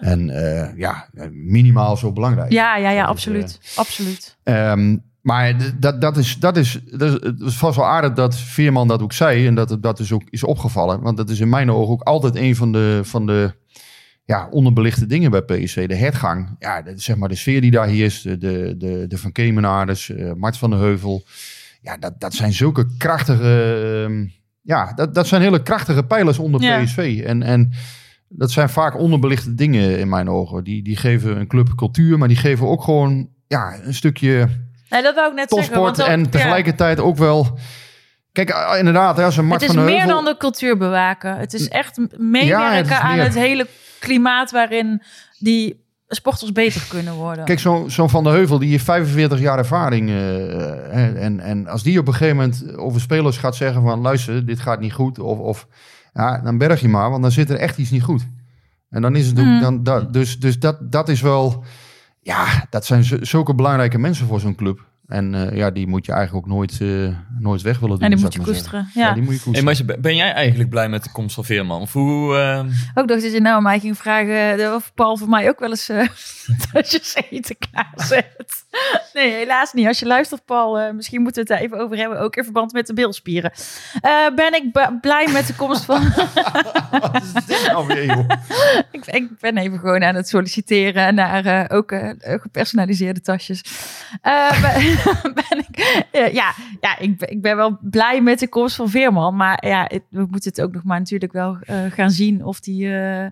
[0.00, 2.52] En eh, ja, minimaal zo belangrijk.
[2.52, 3.58] ja, ja, ja, absoluut.
[3.76, 4.36] absoluut.
[4.42, 8.36] Ehm, maar dat, dat, is, dat, is, dat is het is vast wel aardig dat
[8.36, 9.46] Veerman dat ook zei.
[9.46, 11.00] En dat het- dat is ook is opgevallen.
[11.00, 13.54] Want dat is in mijn ogen ook altijd een van de, van de
[14.24, 15.88] ja, onderbelichte dingen bij PSV.
[15.88, 16.56] De hertgang.
[16.58, 18.22] Ja, de, zeg maar de sfeer die daar heerst.
[18.22, 21.24] De, de, de, de Van Kemenades, eh, Mart van de Heuvel.
[21.80, 24.02] Ja, dat, dat zijn zulke krachtige...
[24.06, 24.26] ehm,
[24.62, 26.82] ja, dat, dat zijn hele krachtige pijlers onder Ja.
[26.82, 27.22] PSV.
[27.26, 27.42] En...
[27.42, 27.70] en
[28.28, 30.64] dat zijn vaak onderbelichte dingen in mijn ogen.
[30.64, 34.48] Die, die geven een club cultuur, maar die geven ook gewoon ja, een stukje
[34.88, 35.74] Nee, dat wou ik net zeggen.
[35.74, 36.08] topsport.
[36.08, 36.28] En ja.
[36.28, 37.58] tegelijkertijd ook wel...
[38.32, 40.14] Kijk, eh, inderdaad, als een Mart Het is van meer Heuvel...
[40.14, 41.36] dan de cultuur bewaken.
[41.36, 43.66] Het is echt Ja, meewerken het is aan het hele
[43.98, 45.02] klimaat waarin
[45.38, 47.44] die sporters beter kunnen worden.
[47.44, 50.08] Kijk, zo'n zo Van de Heuvel, die heeft 45 jaar ervaring.
[50.08, 54.00] eh, en, en als die op een gegeven moment over spelers gaat zeggen van...
[54.00, 55.18] luister, dit gaat niet goed.
[55.18, 55.66] Of, of
[56.12, 58.26] ja, dan berg je maar, want dan zit er echt iets niet goed.
[58.90, 59.36] En dan is het.
[59.36, 59.60] Mm.
[59.60, 61.64] Dan, dat, dus dus dat, dat is wel...
[62.24, 64.84] Ja, dat zijn zu- zulke belangrijke mensen voor zo'n club.
[65.08, 68.04] En eh, ja, die moet je eigenlijk ook nooit, eh, nooit weg willen doen.
[68.08, 68.90] En die moet je koesteren.
[68.94, 69.06] Ja.
[69.08, 69.86] Ja, die moet je Hey, koesteren.
[69.86, 71.80] maar ben jij eigenlijk blij met de komst van Veerman?
[71.80, 72.36] Of hoe...
[72.36, 72.58] eh,
[72.94, 75.58] Ook dacht dat je nou aan mij ging vragen eh, of Paul voor mij ook
[75.58, 76.06] wel eens eh
[76.72, 78.64] tasjes eten klaarzet.
[79.14, 79.86] Nee, helaas niet.
[79.86, 82.20] Als je luistert, Paul, misschien moeten we het daar even over hebben.
[82.20, 83.52] Ook in verband met de bilspieren.
[84.00, 84.64] Eh, ben ik
[85.00, 86.02] blij met de komst van...
[87.00, 88.28] Wat is dit nou weer, joh?
[88.92, 93.60] ik, ik ben even gewoon aan het solliciteren naar eh, ook eh, gepersonaliseerde tasjes.
[95.34, 98.88] Ben, ik, eh, ja, ja ik, ben, ik ben wel blij met de komst van
[98.88, 99.36] Veerman.
[99.36, 102.60] Maar ja, het- we moeten het ook nog maar natuurlijk wel eh, gaan zien of
[102.60, 103.26] die, eh,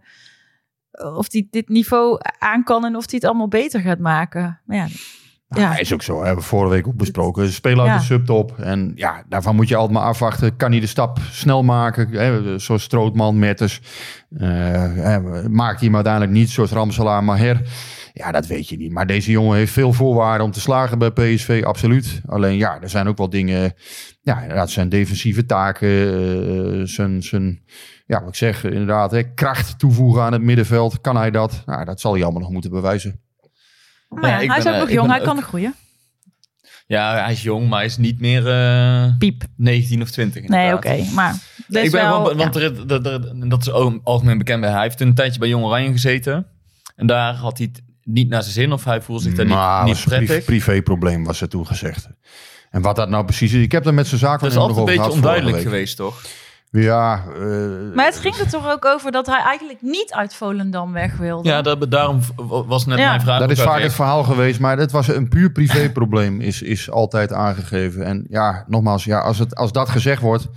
[1.17, 4.61] of die dit niveau aan kan en of hij het allemaal beter gaat maken.
[4.65, 4.87] Maar ja,
[5.49, 5.79] Ja, ja.
[5.79, 6.19] is ook zo.
[6.25, 7.47] Hebben we vorige week ook besproken.
[7.47, 7.99] Ze spelen uit Ja.
[7.99, 8.59] de subtop.
[8.59, 10.57] En ja, daarvan moet je altijd maar afwachten.
[10.57, 12.09] Kan hij de stap snel maken?
[12.11, 17.61] Hè, zoals Strootman, hè, maakt hij hem uiteindelijk niet zoals Ramselaar, Maher?
[18.15, 18.93] Ja, dat weet je niet.
[18.93, 22.21] Maar deze jongen heeft veel voorwaarden om te slagen bij PSV, absoluut.
[22.27, 23.75] Alleen ja, er zijn ook wel dingen...
[24.23, 25.89] Ja, inderdaad, zijn defensieve taken.
[25.89, 27.63] eh, zijn, zijn,
[28.07, 31.01] ja, wat ik zeg, inderdaad, hè, kracht toevoegen aan het middenveld.
[31.01, 31.63] Kan hij dat?
[31.67, 33.21] Nou, dat zal hij allemaal nog moeten bewijzen.
[34.09, 35.75] Maar ja, hij is ook eh, nog ik jong, hij kan nog groeien.
[36.87, 39.43] ja, hij is jong, maar hij is niet meer eh, Piep.
[39.57, 41.05] 19 of 20 Nee, oké.
[41.15, 41.33] maar
[41.67, 42.61] dat is ik ben wel, want ja.
[42.61, 45.65] er, er- er- dat is ook algemeen bekend bij hij heeft een tijdje bij Jong
[45.65, 46.47] Oranje gezeten.
[46.97, 47.71] En daar had hij
[48.05, 50.45] niet naar zijn zin of hij voelde zich daar Maar niet, was niet een prettig.
[50.45, 52.09] privé, privéprobleem, was er toen gezegd.
[52.71, 54.79] En wat dat nou precies is, ik heb er met zijn zaken Dat is altijd
[54.79, 56.21] een beetje onduidelijk geweest, toch?
[56.71, 60.93] Ja, eh, Maar het ging er toch ook over dat hij eigenlijk niet uit Volendam
[60.93, 61.49] weg wilde.
[61.49, 62.21] Ja, dat, daarom
[62.67, 63.09] was net Ja.
[63.09, 63.41] mijn vraag.
[63.41, 67.33] dat is vaak het verhaal geweest, maar het was een puur privéprobleem, is, is altijd
[67.33, 68.05] aangegeven.
[68.05, 70.49] En ja, nogmaals, ja, als, het, als dat gezegd wordt,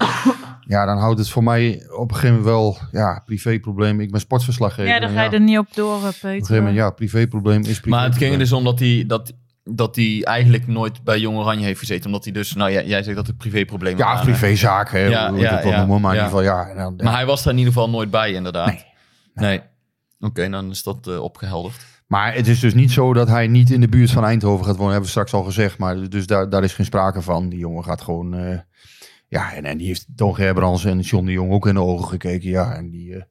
[0.68, 4.00] ja, dan houdt het voor mij op een gegeven moment wel, ja, privéprobleem.
[4.00, 4.92] Ik ben sportverslaggever.
[4.92, 6.56] Ja, daar en ga je ja, er niet op door, eh, Op een gegeven Peter.
[6.58, 7.90] moment, ja, privéprobleem is privé.
[7.96, 11.38] Maar het ging er dus om dat hij, dat, dat hij eigenlijk nooit bij Jong
[11.38, 12.06] Oranje heeft gezeten.
[12.06, 15.40] Omdat hij dus, nou jij, jij zegt dat het privéproblemen Ja, privézaken, hè, Ja, hoe
[15.40, 16.20] ja, het wel ja, noemen, maar ja.
[16.22, 16.70] in ieder geval, ja.
[16.70, 18.68] en dan- Maar hij was daar in ieder geval nooit bij, inderdaad.
[18.68, 18.84] Nee.
[19.34, 19.62] Nee.
[20.20, 21.76] Oké, dan is dat eh, opgehelderd.
[22.08, 24.76] Maar het is dus niet zo dat hij niet in de buurt van Eindhoven gaat
[24.76, 24.86] wonen.
[24.92, 25.78] Hebben we straks al gezegd.
[25.78, 27.50] Maar dus daar, daar is geen sprake van.
[27.50, 28.34] Die jongen gaat gewoon...
[28.34, 28.58] eh,
[29.28, 32.08] ja, en, en die heeft Toon Gerbrands en John de Jong ook in de ogen
[32.08, 32.50] gekeken.
[32.50, 33.14] Ja, en die...
[33.16, 33.22] eh,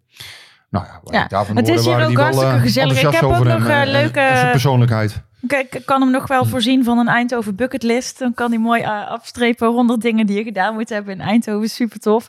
[0.70, 2.96] nou ja, daarvan het is hier ook hartstikke eh, gezellig.
[3.02, 5.22] Ik heb ook nog, hem, eh, leuke- persoonlijkheid.
[5.46, 8.18] Kijk, ik kan hem nog wel voorzien van een Eindhoven bucketlist.
[8.18, 11.68] Dan kan hij mooi afstrepen 100 dingen die je gedaan moet hebben in Eindhoven.
[11.68, 12.26] Super tof.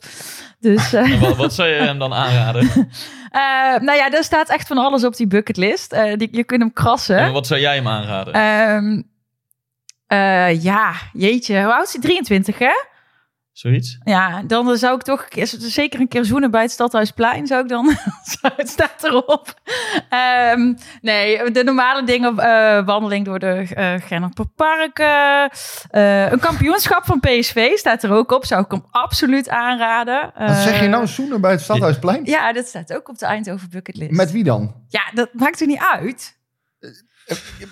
[0.60, 2.62] Dus eh, wat, wat zou je hem dan aanraden?
[3.30, 5.92] eh, nou ja, daar staat echt van alles op die bucketlist.
[5.92, 7.18] Eh, die, je kunt hem krassen.
[7.18, 8.32] En wat zou jij hem aanraden?
[8.32, 9.02] Ehm,
[10.06, 11.62] eh, ja, jeetje.
[11.62, 12.00] Hoe oud is hij?
[12.02, 12.72] 23, hè?
[13.56, 13.98] Zoiets?
[14.04, 15.26] Ja, dan zou ik toch
[15.58, 17.46] zeker een keer zoenen bij het Stadhuisplein.
[17.46, 17.86] Zou ik dan,
[18.56, 19.60] het staat erop.
[20.08, 24.98] Ehm, nee, de normale dingen, eh, wandeling door de eh Genneperpark.
[24.98, 25.44] eh,
[25.90, 28.44] eh, een kampioenschap van PSV staat er ook op.
[28.44, 30.32] Zou ik hem absoluut aanraden.
[30.38, 31.06] Wat zeg je nou?
[31.06, 32.24] Zoenen bij het Stadhuisplein?
[32.24, 34.10] Ja, dat staat ook op de Eindhoven bucketlist.
[34.10, 34.74] Met wie dan?
[34.88, 36.38] Ja, dat maakt er niet uit.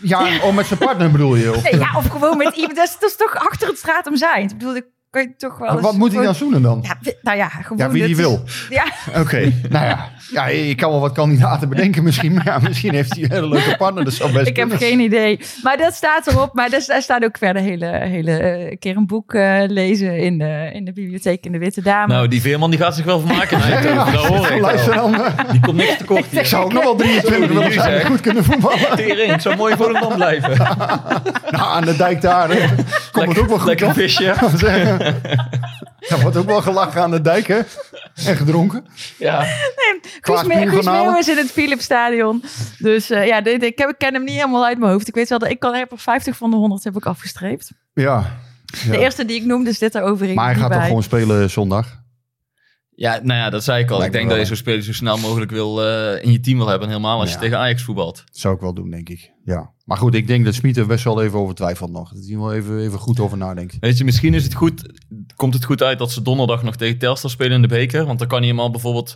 [0.03, 1.55] Ja, oh, met zijn partner bedoel je?
[1.55, 2.77] Of, Nee, ja, of gewoon met iemand.
[2.77, 4.43] Dat is, dat is toch achter het straat om zijn.
[4.43, 6.79] Ik bedoel, ik kan je toch wel Maar wat moet hij dan zoenen dan?
[6.83, 7.79] Ja, nou ja, gewoon...
[7.79, 8.43] Ja, wie die is- wil.
[8.71, 8.85] Ja,
[9.21, 10.09] Oké, nou ja.
[10.31, 10.47] ja.
[10.47, 12.33] Ik kan wel wat kandidaten bedenken misschien.
[12.35, 14.05] Maar ja, misschien heeft hij een hele leuke partner.
[14.05, 15.41] Dat zou best ik heb geen idee.
[15.63, 16.55] Maar dat staat erop.
[16.55, 20.71] Maar daar, staat ook verder hele, hele eh, keer een boek eh, lezen in de,
[20.73, 22.13] in de bibliotheek in de Witte Dame.
[22.13, 23.61] Nou, die Veerman die gaat zich wel vermaken.
[23.63, 25.11] Eindhoven, dat hoor ik Luister wel.
[25.11, 25.25] dan.
[25.25, 26.47] eh, Die komt niks tekort Ik hier.
[26.47, 28.97] zou ook nog wel 23 willen zijn goed kunnen voetballen.
[28.97, 30.51] Tering, ik zou mooi voor de man blijven.
[31.51, 32.49] Nou, aan de dijk daar.
[32.51, 32.59] hè.
[33.13, 34.35] Komt het ook wel goed Lekker visje.
[36.09, 37.59] Er wordt ook wel gelachen aan de dijk, hè?
[38.27, 38.85] En gedronken.
[39.19, 39.45] Ja.
[40.47, 40.85] Me- Guus.
[41.05, 42.45] Meeuwis in het Philipsstadion.
[42.79, 45.09] Dus eh, ja, dit- ik, heb, ik ken hem niet helemaal uit mijn hoofd.
[45.09, 47.71] Ik weet wel dat ik kan heb er 50 van de 100 heb ik afgestreept.
[47.95, 48.37] Ja.
[48.91, 50.35] De eerste die ik noemde zit erover.
[50.35, 52.03] Maar hij gaat toch gewoon spelen zondag?
[52.97, 53.99] Ja, nou ja, dat zei ik al.
[53.99, 56.59] Lijkt ik denk dat je zo'n speler zo snel mogelijk wil eh, in je team
[56.59, 56.89] wil hebben.
[56.89, 58.25] En helemaal als je tegen Ajax voetbalt.
[58.33, 59.33] Zou ik wel doen, denk ik.
[59.45, 59.73] Ja.
[59.85, 62.13] Maar goed, ik denk dat Smit er best wel even over twijfelt nog.
[62.13, 63.77] Dat hij wel even, even goed over nadenkt.
[63.81, 65.01] Weet je, misschien is het goed,
[65.37, 68.07] komt het goed uit dat ze donderdag nog tegen Telstar spelen in de beker.
[68.07, 69.15] Want dan kan hij hem al bijvoorbeeld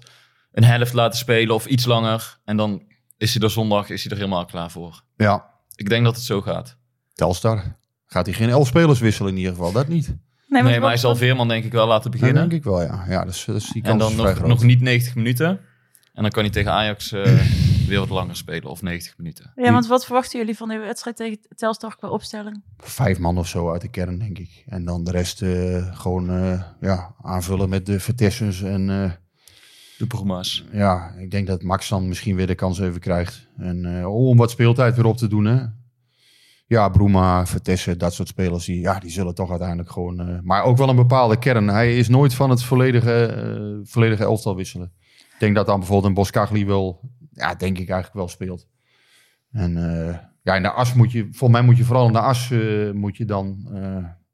[0.52, 2.38] een helft laten spelen of iets langer.
[2.44, 2.82] En dan
[3.16, 5.02] is hij er zondag is hij er helemaal klaar voor.
[5.16, 5.50] Ja.
[5.74, 6.76] Ik denk dat het zo gaat.
[7.14, 7.76] Telstar.
[8.06, 9.72] Gaat hij geen elf spelers wisselen in ieder geval?
[9.72, 10.16] Dat niet.
[10.48, 12.48] Nee, Nee, maar hij zal Veerman denk ik wel laten Dat beginnen.
[12.48, 13.04] denk ik wel, ja.
[13.08, 14.48] Ja, dus, dus die kans en dan is vrij nog, groot.
[14.48, 15.48] nog niet 90 minuten.
[16.12, 17.22] En dan kan hij tegen Ajax eh,
[17.88, 18.70] weer wat langer spelen.
[18.70, 19.52] Of 90 minuten.
[19.56, 22.62] Ja, want wat verwachten jullie van de wedstrijd tegen Telstar qua opstelling?
[22.78, 24.64] Vijf man of zo uit de kern, denk ik.
[24.66, 28.62] En dan de rest eh, gewoon eh, ja, aanvullen met de Vertessens.
[28.62, 29.10] En eh,
[29.98, 30.64] De Brugma's.
[30.72, 33.48] ja, ik denk dat Max dan misschien weer de kans even krijgt.
[33.58, 35.64] En eh, om wat speeltijd weer op te doen, hè.
[36.68, 40.20] Ja, Bruma, Vertessen, dat soort spelers, die, ja, die zullen toch uiteindelijk gewoon...
[40.20, 41.68] eh, maar ook wel een bepaalde kern.
[41.68, 44.92] Hij is nooit van het volledige, eh, volledige elftal wisselen.
[45.18, 47.00] Ik denk dat dan bijvoorbeeld een Boskagli wel,
[47.30, 48.66] ja, denk ik eigenlijk wel speelt.
[49.50, 49.76] En
[50.08, 52.52] eh, ja, in de as moet je, volgens mij moet je vooral in de as
[52.92, 53.68] moet je dan,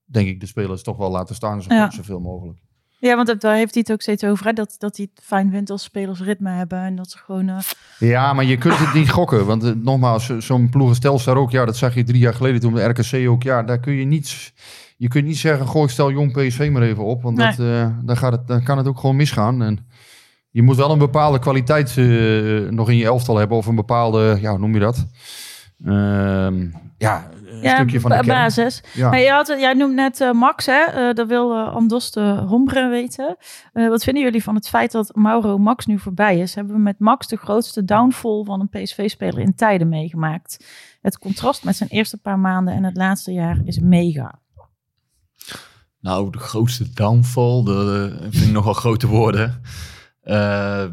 [0.04, 1.90] denk ik, de spelers toch wel laten staan zo, Ja.
[1.90, 2.58] zoveel mogelijk.
[2.98, 4.46] Ja, want daar heeft hij het ook steeds over.
[4.46, 4.52] Hè?
[4.52, 6.78] Dat, dat hij het fijn vindt als spelers ritme hebben.
[6.78, 7.48] En dat ze gewoon...
[7.48, 7.58] eh,
[7.98, 9.46] Ja, maar je kunt het niet gokken.
[9.46, 12.34] Want eh, nogmaals, zo- zo'n ploeg als Telstar ook, ja, dat zag je drie jaar
[12.34, 13.42] geleden toen de RKC ook.
[13.42, 14.52] Ja, daar kun je niet,
[14.96, 17.22] je kunt niet zeggen, goh, ik stel jong PSV maar even op.
[17.22, 17.46] Want Nee.
[17.46, 19.62] dat, eh, dan, gaat het, dan kan het ook gewoon misgaan.
[19.62, 19.86] En
[20.50, 21.96] je moet wel een bepaalde kwaliteit
[22.70, 23.56] nog in je elftal hebben.
[23.56, 25.06] Of een bepaalde, ja, hoe noem je dat?
[25.84, 26.66] Ehm,
[26.98, 27.28] ja,
[27.62, 28.28] ja, stukje van de kern.
[28.28, 28.82] basis.
[28.92, 29.10] Ja.
[29.10, 30.82] Maar je had, jij noemt net eh, Max, hè?
[30.84, 33.36] Eh, dat wil eh, Andos de Hombre weten.
[33.72, 36.54] Eh, wat vinden jullie van het feit dat Mauro Max nu voorbij is?
[36.54, 40.66] Hebben we met Max de grootste downfall van een PSV-speler in tijden meegemaakt?
[41.00, 44.42] Het contrast met zijn eerste paar maanden en het laatste jaar is mega.
[46.00, 49.62] Nou, de grootste downfall, dat eh, vind ik nogal grote woorden.
[50.20, 50.84] Eh,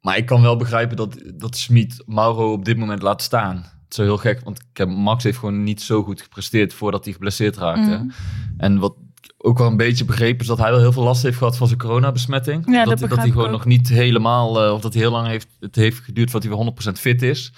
[0.00, 3.64] maar ik kan wel begrijpen dat, dat Smit Mauro op dit moment laat staan.
[3.88, 6.74] Het is wel heel gek, want ik heb, Max heeft gewoon niet zo goed gepresteerd
[6.74, 7.96] voordat hij geblesseerd raakte.
[7.96, 8.08] Mhm.
[8.56, 8.94] En wat
[9.38, 11.66] ook wel een beetje begrepen is dat hij wel heel veel last heeft gehad van
[11.66, 12.64] zijn coronabesmetting.
[12.66, 13.52] Ja, dat dat, dat hij gewoon ook.
[13.52, 16.58] nog niet helemaal, eh, of dat hij heel lang heeft, het heeft geduurd voordat hij
[16.58, 17.52] weer 100% fit is.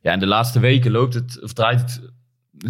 [0.00, 2.00] Ja, en de laatste weken loopt het, of draait het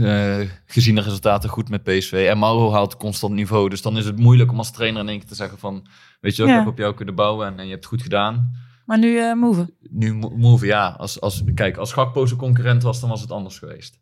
[0.00, 2.26] eh, gezien de resultaten goed met PSV.
[2.30, 3.68] En Mauro haalt constant niveau.
[3.68, 5.86] Dus dan is het moeilijk om als trainer in één keer te zeggen van...
[6.20, 6.50] Weet je Ja.
[6.50, 8.52] ik heb op jou kunnen bouwen en, en je hebt het goed gedaan.
[8.92, 9.74] Maar nu eh move.
[9.90, 10.88] Nu mo- move, ja.
[10.88, 14.00] Als, als, kijk, als Gakpo zijn concurrent was, dan was het anders geweest.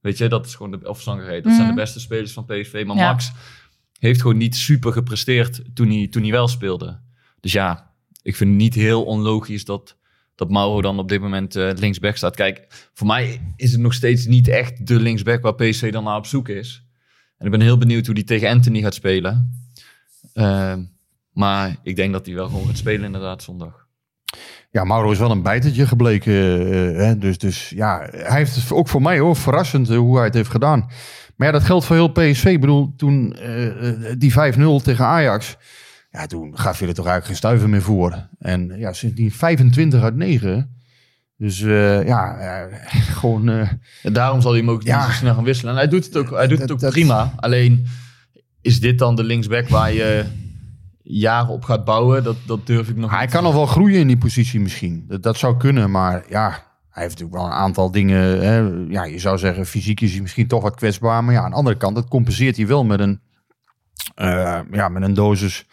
[0.00, 0.88] Weet je, dat is gewoon de...
[0.88, 1.74] Of Sangaré, dat zijn Mhm.
[1.74, 2.82] de beste spelers van PSV.
[2.86, 3.08] Maar Ja.
[3.10, 3.32] Max
[3.98, 7.00] heeft gewoon niet super gepresteerd toen hij, toen hij wel speelde.
[7.40, 9.96] Dus ja, ik vind het niet heel onlogisch dat,
[10.34, 12.36] dat Mauro dan op dit moment eh, linksback staat.
[12.36, 16.16] Kijk, voor mij is het nog steeds niet echt de linksback waar PSV dan naar
[16.16, 16.84] op zoek is.
[17.38, 19.64] En ik ben heel benieuwd hoe die tegen Anthony gaat spelen.
[20.32, 20.82] Ehm,
[21.32, 23.83] maar ik denk dat hij wel gewoon gaat spelen inderdaad zondag.
[24.74, 26.32] Ja, Mauro is wel een bijtertje gebleken.
[26.32, 30.16] eh, hè, dus, dus ja, hij heeft het ook voor mij hoor, verrassend eh, hoe
[30.16, 30.78] hij het heeft gedaan.
[31.36, 32.44] Maar ja, dat geldt voor heel PSV.
[32.44, 35.56] Ik bedoel, toen eh, die 5-0 tegen Ajax.
[36.10, 38.28] Ja, toen gaf je er toch eigenlijk geen stuiver meer voor.
[38.38, 40.76] En ja, sinds die 25 uit 9.
[41.36, 41.58] Dus
[42.06, 42.36] ja,
[43.18, 43.48] gewoon...
[44.02, 44.96] En daarom zal hij hem ook Ja.
[44.96, 45.72] niet zo snel gaan wisselen.
[45.72, 47.32] En hij doet het ook, hij doet het ook dat- prima.
[47.36, 47.86] Alleen
[48.60, 50.24] is dit dan de linksback waar je
[51.04, 52.24] jaren op gaat bouwen?
[52.24, 53.30] Dat, dat durf ik nog hij niet.
[53.30, 55.04] kan nog wel groeien in die positie misschien.
[55.08, 56.72] Dat, dat zou kunnen, maar ja...
[56.94, 58.40] Hij heeft natuurlijk wel een aantal dingen.
[58.42, 61.24] Hè, ja, je zou zeggen, fysiek is hij misschien toch wat kwetsbaar.
[61.24, 63.20] Maar ja, aan de andere kant, dat compenseert hij wel met een,
[64.14, 65.66] eh, ja, met een dosis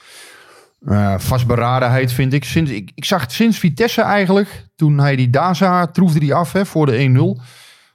[0.86, 2.44] eh, vastberadenheid, vind ik.
[2.44, 2.92] Sinds, ik.
[2.96, 6.86] Ik zag het sinds Vitesse eigenlijk, toen hij die Daza troefde die af hè, voor
[6.86, 7.42] de 1-0.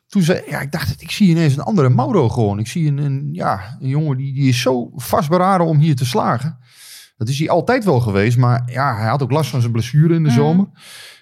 [0.07, 2.59] Toen zei ja, ik dacht, ik zie ineens een andere Mauro gewoon.
[2.59, 6.07] Ik zie een, een, ja, een jongen die, die is zo vastberaden om hier te
[6.07, 6.59] slagen.
[7.17, 10.15] Dat is hij altijd wel geweest, maar ja, hij had ook last van zijn blessure
[10.15, 10.39] in de Mhm.
[10.39, 10.67] zomer.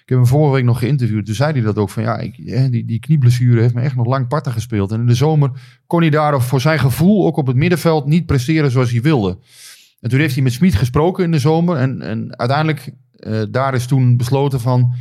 [0.03, 1.25] Ik heb hem vorige week nog geïnterviewd.
[1.25, 3.95] Toen zei hij dat ook van ja, ik, hè, die, die knieblessure heeft me echt
[3.95, 4.91] nog lang parten gespeeld.
[4.91, 5.51] En in de zomer
[5.87, 9.37] kon hij daar voor zijn gevoel ook op het middenveld niet presteren zoals hij wilde.
[9.99, 11.77] En toen heeft hij met Smit gesproken in de zomer.
[11.77, 14.93] En, en uiteindelijk, eh, daar is toen besloten van...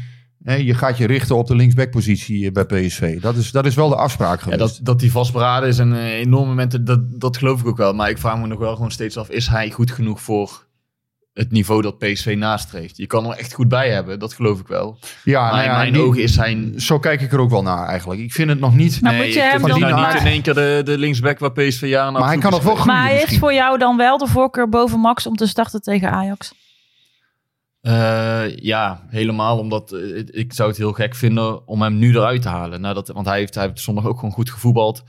[0.42, 3.20] hè, je gaat je richten op de linksbackpositie eh, bij PSV.
[3.20, 4.59] Dat is, dat is wel de afspraak Ja, geweest.
[4.61, 7.92] dat, dat hij vastberaden is en eh, enorme momenten, dat, dat geloof ik ook wel.
[7.94, 10.63] Maar ik vraag me nog wel gewoon steeds af, is hij goed genoeg voor
[11.35, 12.97] het niveau dat PSV nastreeft?
[12.97, 14.99] Je kan er echt goed bij hebben, dat geloof ik wel.
[15.25, 16.81] ja, maar nou in ja, mijn die- ogen is zijn...
[16.81, 18.20] Zo kijk ik er ook wel naar eigenlijk.
[18.20, 19.01] Ik vind het nog niet...
[19.01, 21.53] Maar moet je hem dan nou maar- niet in één keer de, de linksback waar
[21.53, 23.97] PSV jaren naar maar hij kan nog is wel Maar hij heeft voor jou dan
[23.97, 26.53] wel de voorkeur boven Max om te starten tegen Ajax?
[27.81, 29.59] Eh, ja, helemaal.
[29.59, 32.81] Omdat eh, ik zou het heel gek vinden om hem nu eruit te halen.
[32.81, 35.03] Nadat, want hij heeft, hij heeft zondag ook gewoon goed gevoetbald.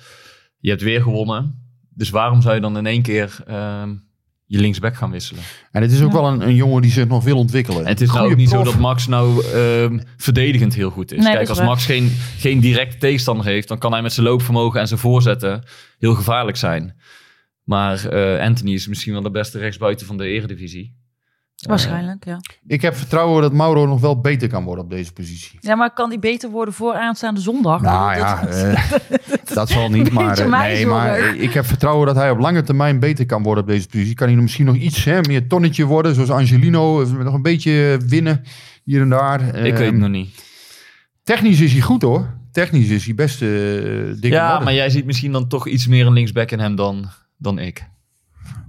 [0.59, 1.63] Je hebt weer gewonnen.
[1.89, 3.93] Dus waarom zou je dan in één keer ehm,
[4.45, 5.41] je linksback gaan wisselen?
[5.71, 6.21] En het is ook Ja.
[6.21, 7.81] wel een, een jongen die zich nog wil ontwikkelen.
[7.81, 11.23] En het is nou ook niet zo dat Max nou ehm, verdedigend heel goed is.
[11.23, 11.59] Nee, Kijk, is als.
[11.61, 15.63] Max geen, geen directe tegenstander heeft, dan kan hij met zijn loopvermogen en zijn voorzetten
[15.99, 16.95] heel gevaarlijk zijn.
[17.63, 20.95] Maar eh, Anthony is misschien wel de beste rechtsbuiten van de eredivisie.
[21.55, 22.39] Waarschijnlijk, ja.
[22.67, 25.57] Ik heb vertrouwen dat Mauro nog wel beter kan worden op deze positie.
[25.61, 27.81] Ja, maar kan die beter worden voor aanstaande zondag?
[27.81, 28.89] Nou Dat- ja, eh,
[29.53, 30.11] dat zal niet.
[30.11, 33.63] Maar, eh, nee, maar ik heb vertrouwen dat hij op lange termijn beter kan worden
[33.63, 34.13] op deze positie.
[34.15, 37.01] Kan hij misschien nog iets hè, meer tonnetje worden, zoals Angelino.
[37.01, 38.43] eh, Nog een beetje winnen
[38.83, 39.41] hier en daar.
[39.41, 40.43] Ik Eh, weet het nog niet.
[41.23, 42.33] Technisch is hij goed hoor.
[42.51, 45.87] Technisch is hij best eh dik in Ja, maar jij ziet misschien dan toch iets
[45.87, 47.85] meer een linksback in hem dan, dan ik.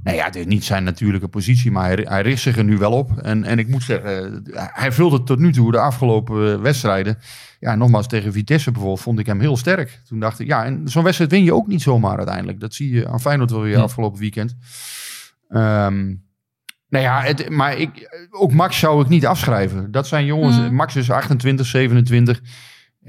[0.02, 2.76] Nee, ja, het is niet zijn natuurlijke positie, maar hij, hij richt zich er nu
[2.78, 3.18] wel op.
[3.18, 6.60] En, en ik moet zeggen, eh, hij vult het tot nu toe, de afgelopen eh,
[6.60, 7.18] wedstrijden.
[7.60, 10.00] Ja, nogmaals, tegen Vitesse bijvoorbeeld vond ik hem heel sterk.
[10.08, 12.60] Toen dacht ik, ja, en zo'n wedstrijd win je ook niet zomaar uiteindelijk.
[12.60, 13.82] Dat zie je aan Feyenoord wel weer Hm.
[13.82, 14.56] afgelopen weekend.
[15.48, 16.14] Ehm
[16.88, 19.90] nou ja, het, maar ik, ook Max zou ik niet afschrijven.
[19.90, 20.74] Dat zijn jongens, Mhm.
[20.74, 22.40] Max is 28, 27.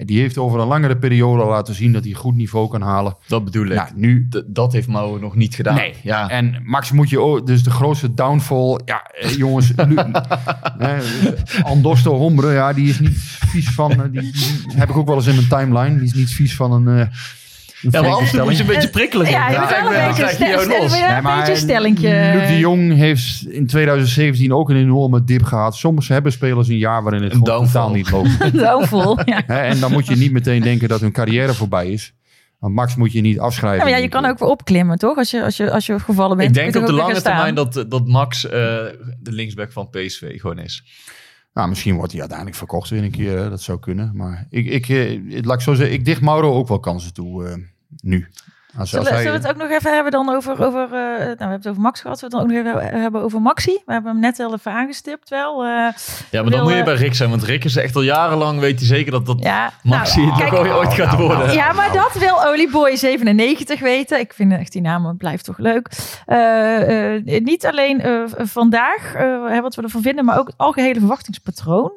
[0.06, 3.18] Die heeft over een langere periode laten zien dat hij goed niveau kan halen.
[3.28, 3.74] Dat bedoel ik.
[3.76, 5.76] Nou, nu D- dat heeft Mouwen nog niet gedaan.
[5.76, 5.93] Nee.
[6.04, 6.30] Ja.
[6.30, 8.80] En Max moet je ook, dus de grootste downfall.
[8.86, 9.72] Ja, eh, jongens.
[9.88, 9.95] nu,
[11.64, 13.18] Andosto Hombre, ja, die is niet
[13.50, 13.91] vies van.
[13.91, 15.95] eh, Die, die heb ik ook wel eens in mijn timeline.
[15.98, 16.88] Die is niet vies van een.
[16.88, 17.10] eh een
[17.82, 19.30] ja, maar toe moet je een beetje prikkelen.
[19.30, 22.32] Ja, je moet wel een beetje, een maar beetje een stellingje.
[22.34, 25.76] Luc de Jong heeft in 2017 ook een enorme dip gehad.
[25.76, 28.54] Soms hebben spelers een jaar waarin het Een gewoon totaal niet loopt.
[28.60, 29.46] Downfall, ja.
[29.46, 32.14] En dan moet je niet meteen denken dat hun carrière voorbij is.
[32.60, 33.78] Want Max moet je niet afschrijven.
[33.78, 35.18] Ja, maar ja, je kan ook weer opklimmen, toch?
[35.18, 36.50] Als je, als je, als je gevallen bent.
[36.50, 38.52] Ik denk op de lange termijn dat, dat Max eh,
[39.20, 40.84] de linksback van PSV gewoon is.
[41.58, 43.49] Nou, misschien wordt hij uiteindelijk verkocht weer een keer.
[43.49, 44.12] Dat zou kunnen.
[44.16, 47.47] Maar ik, ik, eh, laat ik zo zeggen, ik dicht Mauro ook wel kansen toe
[47.47, 47.55] eh,
[48.01, 48.28] nu.
[48.78, 50.90] Als, Zullen, als hij, zullen we het ook nog even hebben dan over, over eh,
[50.90, 53.22] nou, we hebben het over Max gehad, zullen we het dan ook nog even hebben
[53.22, 53.78] over Maxi?
[53.86, 55.64] We hebben hem net al even aangestipt wel.
[55.64, 55.92] eh, Ja,
[56.32, 57.30] maar dan Wil, moet je eh, bij Rick zijn.
[57.30, 60.40] Want Rick is echt al jarenlang, weet hij zeker dat dat ja, Maxi nou, het
[60.50, 61.54] kijk, ooit- ooit gaat worden.
[61.54, 64.20] Ja, maar dat wil Olieboy 97 weten.
[64.20, 65.90] Ik vind echt die naam blijft toch leuk.
[66.26, 71.00] Eh, eh, niet alleen eh, vandaag, eh, wat we ervan vinden, maar ook het algehele
[71.00, 71.92] verwachtingspatroon.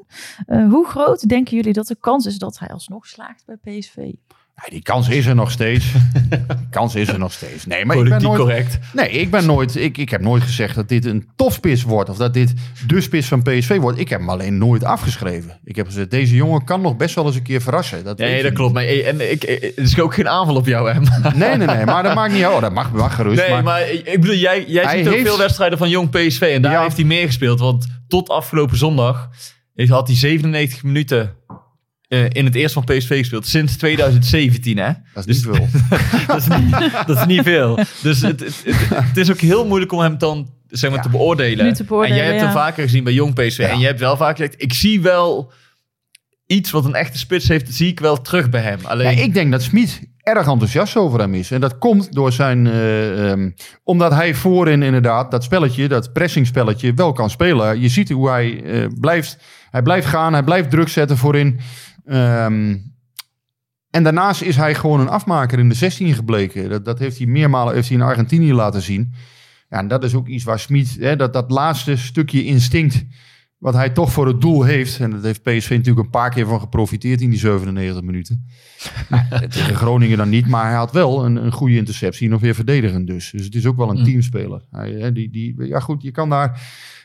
[0.47, 3.97] Eh, hoe groot denken jullie dat de kans is dat hij alsnog slaagt bij PSV?
[4.57, 5.93] Ja, die kans is er nog steeds.
[6.29, 6.39] die
[6.71, 7.67] kans is er nog steeds.
[7.67, 8.79] Nee, maar ik ben nooit, correct.
[8.93, 9.77] nee, ik ben nooit.
[9.77, 12.11] Ik, ik heb nooit gezegd dat dit een topspits wordt.
[12.11, 12.53] Of dat dit
[12.87, 13.99] de spits van PSV wordt.
[13.99, 15.61] Ik heb hem alleen nooit afgeschreven.
[15.65, 18.05] Ik heb gezegd, deze jongen kan nog best wel eens een keer verrassen.
[18.05, 18.73] Dat Nee, dat klopt.
[18.75, 21.01] Maar, eh, en ik, eh, het is ook geen aanval op jou, hè?
[21.35, 21.85] Nee, nee, nee.
[21.85, 22.55] Maar dat maakt niet uit.
[22.55, 23.41] Oh, dat mag, mag gerust.
[23.41, 26.41] Nee, maar, maar, ik bedoel, jij, jij ziet ook heeft- veel wedstrijden van jong PSV.
[26.55, 26.83] En daar Ja.
[26.83, 27.61] heeft hij meer gespeeld.
[27.61, 29.29] Want tot afgelopen zondag
[29.89, 31.35] had hij 97 minuten
[32.11, 33.47] eh, in het eerst van PSV gespeeld.
[33.47, 34.91] Sinds 2017, hè?
[35.15, 35.69] dat is niet veel.
[36.27, 37.79] dat, is niet, dat is niet veel.
[38.03, 41.05] Dus het, het, het, het is ook heel moeilijk om hem dan zeg maar, Ja.
[41.05, 41.65] te beoordelen.
[41.65, 43.59] Nu te beoordelen, en jij hebt hem vaker gezien bij jong PSV.
[43.59, 43.69] Ja.
[43.69, 45.53] En je hebt wel vaak gezegd, ik zie wel
[46.47, 48.79] iets wat een echte spits heeft, zie ik wel terug bij hem.
[48.83, 51.51] Alleen, Ja, ik denk dat Smit erg enthousiast over hem is.
[51.51, 52.67] En dat komt door zijn...
[52.67, 53.51] eh, ehm,
[53.85, 57.81] omdat hij voorin inderdaad dat spelletje, dat pressingspelletje, wel kan spelen.
[57.81, 59.39] Je ziet hoe hij eh, blijft...
[59.71, 61.61] Hij blijft gaan, hij blijft druk zetten voorin.
[62.11, 62.77] Ehm,
[63.91, 66.71] en daarnaast is hij gewoon een afmaker in de 16 gebleken.
[66.71, 69.13] Dat, dat heeft hij meermalen heeft hij in Argentinië laten zien.
[69.69, 73.05] Ja, en dat is ook iets waar Smit, dat, dat laatste stukje instinct...
[73.59, 75.01] wat hij toch voor het doel heeft...
[75.01, 78.47] en dat heeft PSV natuurlijk een paar keer van geprofiteerd in die 97 minuten...
[79.49, 82.29] Tegen Groningen dan niet, maar hij had wel een, een goede interceptie.
[82.29, 83.31] Nog weer verdedigend dus.
[83.31, 84.05] Dus het is ook wel een Mm.
[84.05, 84.63] teamspeler.
[84.71, 86.61] Hij, hè, die, die, ja goed, je kan daar...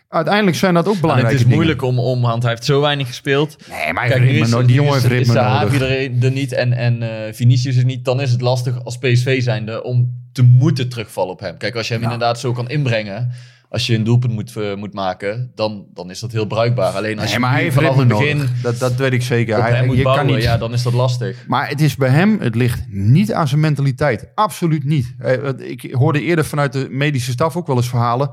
[0.09, 1.63] Uiteindelijk zijn dat ook en belangrijke het is dingen.
[1.63, 3.55] moeilijk om, om, want hij heeft zo weinig gespeeld.
[3.69, 5.81] Nee, maar Kijk, ritme is, die jongen is, heeft is ritme nodig.
[5.81, 8.05] er, er niet en, en eh, Vinicius er niet.
[8.05, 11.57] Dan is het lastig als PSV zijnde om te moeten terugvallen op hem.
[11.57, 12.11] Kijk, als je hem Ja.
[12.11, 13.31] inderdaad zo kan inbrengen...
[13.69, 16.93] Als je een doelpunt moet, eh, moet maken, dan, dan is dat heel bruikbaar.
[16.93, 18.61] Alleen als Nee, je maar hij vanaf het begin nodig.
[18.61, 19.61] Dat, dat weet ik zeker.
[19.63, 21.43] Hij, moet je bouwen, kan niet, ja, dan is dat lastig.
[21.47, 24.27] Maar het is bij hem, het ligt niet aan zijn mentaliteit.
[24.35, 25.15] Absoluut niet.
[25.19, 28.29] Eh, Ik hoorde eerder vanuit de medische staf ook wel eens verhalen.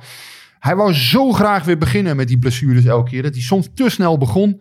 [0.62, 3.22] Hij wou zo graag weer beginnen met die blessures elke keer.
[3.22, 4.60] Dat hij soms te snel begon.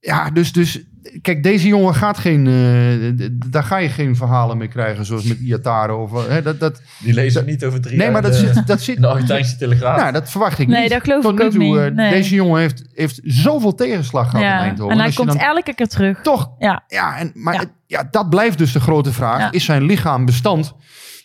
[0.00, 0.80] Ja, dus, dus
[1.22, 2.46] kijk, deze jongen gaat geen...
[2.46, 5.04] eh, daar ga je geen verhalen mee krijgen.
[5.04, 5.94] Zoals met Iatare.
[5.94, 8.52] Of, eh, hè, dat, dat, Die lezen niet over drie nee, maar dat in de-
[8.52, 9.96] zit, dat zit in de Argentijnse Telegraaf.
[10.00, 10.90] nou, dat verwacht ik Nee, niet.
[10.90, 11.76] dat geloof Tot ik nu ook toe, niet.
[11.76, 12.10] eh, Nee.
[12.10, 14.58] Deze jongen heeft, heeft zoveel tegenslag gehad in Ja.
[14.60, 14.92] Eindhoven.
[14.96, 16.20] En hij komt elke keer terug.
[16.22, 16.84] toch Ja.
[16.86, 18.08] ja, en, maar Ja.
[18.10, 19.38] dat blijft dus de grote vraag.
[19.38, 19.52] Ja.
[19.52, 20.74] Is zijn lichaam bestand?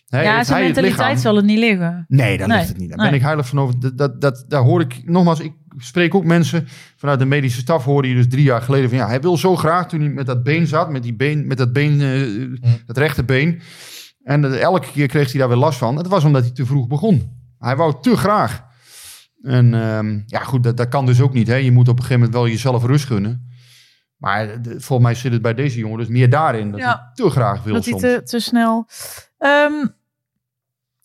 [0.09, 1.17] Ja, zijn mentaliteit lichaam?
[1.17, 2.05] zal het niet liggen.
[2.07, 2.57] Nee, daar Nee.
[2.57, 2.89] ligt het niet.
[2.89, 3.07] Daar Nee.
[3.09, 3.79] ben ik heilig van over.
[3.79, 7.83] Dat, dat, dat, daar hoor ik, nogmaals, ik spreek ook mensen vanuit de medische staf,
[7.83, 10.25] hoorde je dus drie jaar geleden van, ja, hij wil zo graag, toen hij met
[10.25, 13.61] dat been zat, met, die been, met dat been, eh, dat rechterbeen,
[14.23, 15.95] en eh, elke keer kreeg hij daar weer last van.
[15.97, 17.37] Het was omdat hij te vroeg begon.
[17.59, 18.63] Hij wou te graag.
[19.41, 21.47] En ehm, ja, goed, dat, dat kan dus ook niet.
[21.47, 21.55] Hè.
[21.55, 23.47] Je moet op een gegeven moment wel jezelf rust gunnen.
[24.17, 26.71] Maar de- volgens mij zit het bij deze jongen dus meer daarin.
[26.71, 26.85] Dat Ja.
[26.87, 28.87] hij te graag wil Dat hij te, te snel.
[29.37, 29.85] Ehm,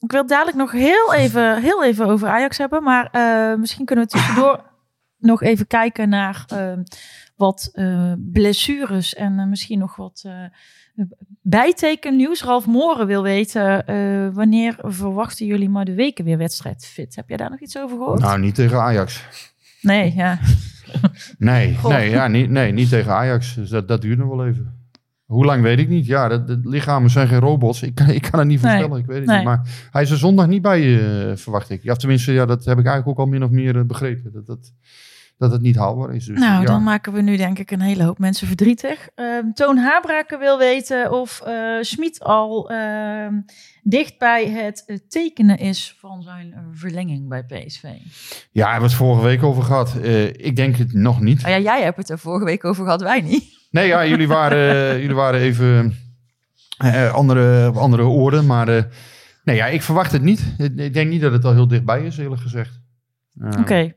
[0.04, 2.82] ik wil dadelijk nog heel even, heel even over Ajax hebben.
[2.82, 4.60] Maar eh, misschien kunnen we tussendoor
[5.18, 6.82] nog even kijken naar ehm,
[7.36, 10.44] wat eh, blessures en eh, misschien nog wat eh
[11.42, 12.42] bijtekennieuws.
[12.42, 17.16] Ralf Moren wil weten eh, wanneer verwachten jullie maar de weken weer wedstrijd fit?
[17.16, 18.20] Heb jij daar nog iets over gehoord?
[18.20, 19.24] Nou, niet tegen Ajax.
[19.80, 20.38] Nee, ja.
[21.38, 21.90] Nee, Goh.
[21.90, 23.54] nee, ja, niet, nee, niet tegen Ajax.
[23.54, 24.83] Dus dat, dat duurt nog wel even.
[25.24, 26.06] Hoe lang weet ik niet.
[26.06, 27.82] Ja, de, de lichamen zijn geen robots.
[27.82, 28.70] Ik kan, ik kan het niet Nee.
[28.72, 29.00] voorstellen.
[29.02, 29.36] Ik weet het Nee.
[29.36, 29.46] niet.
[29.46, 30.80] Maar hij is er zondag niet bij,
[31.30, 31.82] eh, verwacht ik.
[31.82, 34.32] Ja, tenminste, ja, dat heb ik eigenlijk ook al min of meer eh, begrepen.
[34.32, 34.72] Dat, dat,
[35.38, 36.24] dat het niet haalbaar is.
[36.24, 36.66] Dus, Nou, ja.
[36.66, 39.08] dan maken we nu denk ik een hele hoop mensen verdrietig.
[39.14, 43.34] Ehm, Toon Habraken wil weten of eh Schmid al ehm,
[43.82, 47.82] dicht bij het tekenen is van zijn verlenging bij PSV.
[48.50, 49.96] ja, hebben we het vorige week over gehad.
[50.02, 51.42] Eh, ik denk het nog niet.
[51.42, 53.44] Nou ja, jij hebt het er vorige week over gehad, wij niet.
[53.70, 55.96] Nee, ja, jullie waren, jullie waren even
[56.78, 58.46] eh, andere, op andere oorden.
[58.46, 58.66] Maar
[59.44, 60.54] nee, ja, ik verwacht het niet.
[60.76, 62.80] Ik denk niet dat het al heel dichtbij is, eerlijk gezegd.
[63.58, 63.92] Oké,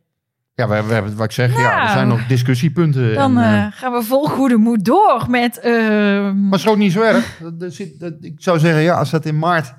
[0.58, 1.58] Ja, we, hebben- we hebben wat ik zeg.
[1.58, 3.14] Ja, er zijn nog discussiepunten.
[3.14, 5.60] dan en, eh, eh, gaan we vol goede moed door met...
[5.60, 7.38] ehm, Maar het is ook niet zo erg.
[7.42, 9.74] Dat- dat zit- dat- ik zou zeggen, ja, als dat in maart...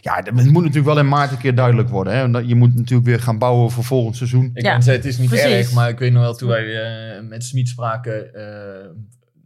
[0.00, 2.12] Ja, het moet natuurlijk wel in maart een keer duidelijk worden.
[2.12, 2.38] Hè?
[2.38, 4.50] Je moet natuurlijk weer gaan bouwen voor volgend seizoen.
[4.54, 5.46] Ik Ja, het is niet precies.
[5.46, 6.82] erg, maar ik weet nog wel toen wij
[7.16, 8.88] eh, met Smit spraken eh,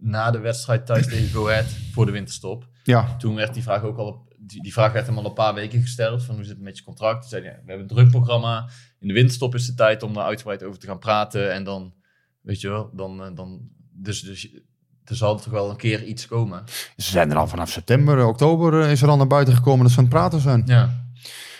[0.01, 2.67] na de wedstrijd thuis tegen Go Ahead voor de winterstop.
[2.83, 5.33] Ja, Toen werd die vraag ook al, op, die, die vraag werd hem al een
[5.33, 7.21] paar weken gesteld, van hoe zit het met je contract?
[7.21, 8.69] Toen zei hij, ja, we hebben een druk programma,
[9.01, 11.95] in de winterstop is de tijd om daar uitgebreid over te gaan praten en dan,
[12.41, 14.53] weet je wel, dan, eh, dan dus, dus
[15.05, 16.63] er zal toch wel een keer iets komen.
[16.97, 19.93] ze zijn er al vanaf september, oktober eh, is er al naar buiten gekomen dat
[19.93, 20.63] ze aan het praten zijn.
[20.67, 21.04] Ja.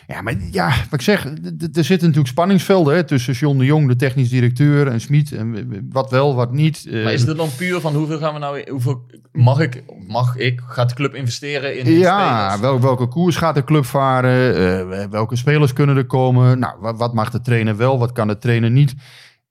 [0.07, 3.89] Ja, maar ja, wat ik zeg, er zitten natuurlijk spanningsvelden hè, tussen John de Jong,
[3.89, 5.33] de technisch directeur, en Smit.
[5.33, 6.87] En wat wel, wat niet.
[6.91, 10.37] Eh, Maar is het dan puur van hoeveel gaan we nou, hoeveel mag ik, mag
[10.37, 12.61] ik, gaat de club investeren in, ja, spelers?
[12.61, 14.57] wel, welke koers gaat de club varen?
[14.91, 16.59] Eh, welke spelers kunnen er komen?
[16.59, 17.99] Nou, wat, wat mag de trainer wel?
[17.99, 18.95] Wat kan de trainer niet?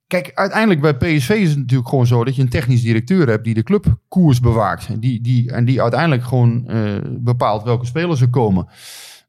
[0.07, 3.43] Kijk, uiteindelijk bij PSV is het natuurlijk gewoon zo dat je een technisch directeur hebt
[3.43, 4.87] die de club koers bewaakt.
[4.87, 8.67] En die, die, en die uiteindelijk gewoon eh, bepaalt welke spelers er komen.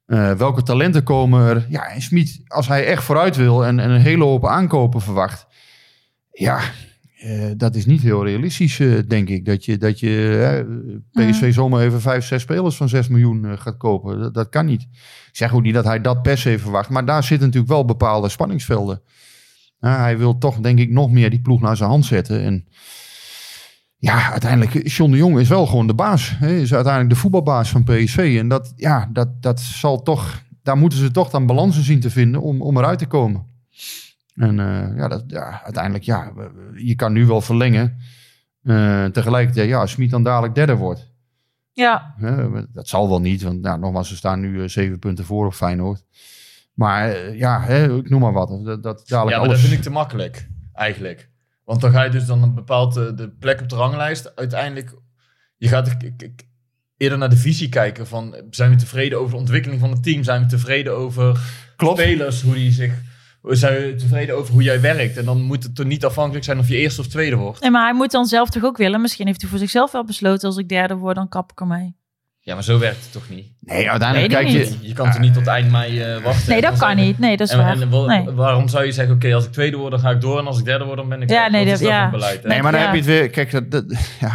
[0.07, 1.67] Eh, welke talenten komen er?
[1.69, 5.47] Ja, en Smit, als hij echt vooruit wil en, en een hele hoop aankopen verwacht.
[6.31, 6.61] Ja,
[7.19, 9.45] eh, dat is niet heel realistisch, eh, denk ik.
[9.45, 14.19] Dat je, dat je PSV zomaar even vijf, zes spelers van 6 miljoen gaat kopen.
[14.19, 14.83] Dat, dat kan niet.
[14.83, 16.89] Ik zeg ook niet dat hij dat per se verwacht.
[16.89, 19.03] Maar daar zitten natuurlijk wel bepaalde spanningsvelden.
[19.79, 22.43] Hij wil toch, denk ik, nog meer die ploeg naar zijn hand zetten.
[22.43, 22.67] En
[24.05, 26.35] ja, uiteindelijk, John de Jong is wel gewoon de baas.
[26.39, 26.49] Hè?
[26.49, 28.37] Is uiteindelijk de voetbalbaas van PSV.
[28.39, 32.11] En dat, ja, dat, dat zal toch, daar moeten ze toch dan balansen zien te
[32.11, 33.47] vinden om, om eruit te komen.
[34.35, 36.33] En eh, ja, dat, ja, uiteindelijk, ja,
[36.75, 37.97] je kan nu wel verlengen.
[38.63, 41.13] Eh, tegelijkertijd, ja, als Smit dan dadelijk derde wordt.
[41.73, 42.15] ja,
[42.73, 45.55] dat zal wel niet, want nou, nogmaals, ze staan nu eh, zeven punten voor op
[45.55, 46.05] Feyenoord.
[46.75, 48.49] Maar ja, hè, ik noem maar wat.
[48.49, 49.49] Dat, dat dadelijk Ja, maar alles...
[49.49, 51.33] dat vind ik te makkelijk, eigenlijk.
[51.65, 54.33] Want dan ga je dus dan een bepaald eh, de plek op de ranglijst.
[54.37, 54.95] Uiteindelijk,
[55.57, 56.47] je gaat ik- ik- ik-
[56.97, 60.23] eerder naar de visie kijken van, zijn we tevreden over de ontwikkeling van het team?
[60.23, 61.41] Zijn we tevreden over
[61.77, 61.99] Klopt.
[61.99, 62.93] spelers, hoe die zich...
[63.49, 65.17] Zijn we tevreden over hoe jij werkt?
[65.17, 67.61] En dan moet het toch niet afhankelijk zijn of je eerste of tweede wordt.
[67.61, 69.01] Nee, maar hij moet dan zelf toch ook willen.
[69.01, 70.49] Misschien heeft hij voor zichzelf wel besloten.
[70.49, 71.97] Als ik derde word, dan kap ik ermee.
[72.47, 73.47] Ja, maar zo werkt het toch niet?
[73.61, 74.79] Nee, uiteindelijk ik kijk niet.
[74.81, 74.89] je...
[74.89, 76.51] Je kan toch niet tot eind mei eh, wachten?
[76.51, 77.19] Nee, dat kan zeggen- niet.
[77.19, 77.81] Nee, dat is En, waar.
[77.81, 78.35] en Nee.
[78.35, 80.39] waarom zou je zeggen, oké, als ik tweede word, dan ga ik door.
[80.39, 82.11] En als ik derde word, dan ben ik Ja, nee, dat- is dat ja.
[82.11, 82.43] beleid?
[82.43, 82.49] hè?
[82.49, 82.87] Nee, maar dan Ja.
[82.87, 83.31] heb je het weer...
[83.31, 83.85] Kijk, dat, dat-
[84.21, 84.29] ja,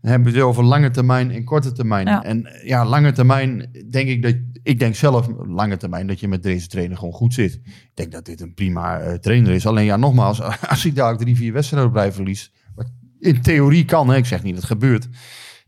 [0.00, 2.06] dan hebben we het weer over lange termijn en korte termijn.
[2.06, 2.24] Ja.
[2.24, 4.34] En ja, lange termijn denk ik dat...
[4.62, 7.52] Ik denk zelf, lange termijn, dat je met deze trainer gewoon goed zit.
[7.64, 9.66] Ik denk dat dit een prima eh, trainer is.
[9.66, 12.50] Alleen ja, nogmaals, als hij dadelijk drie, vier wedstrijden op verliest...
[12.74, 12.86] Wat
[13.20, 15.08] in theorie kan, hè, ik zeg niet dat het gebeurt...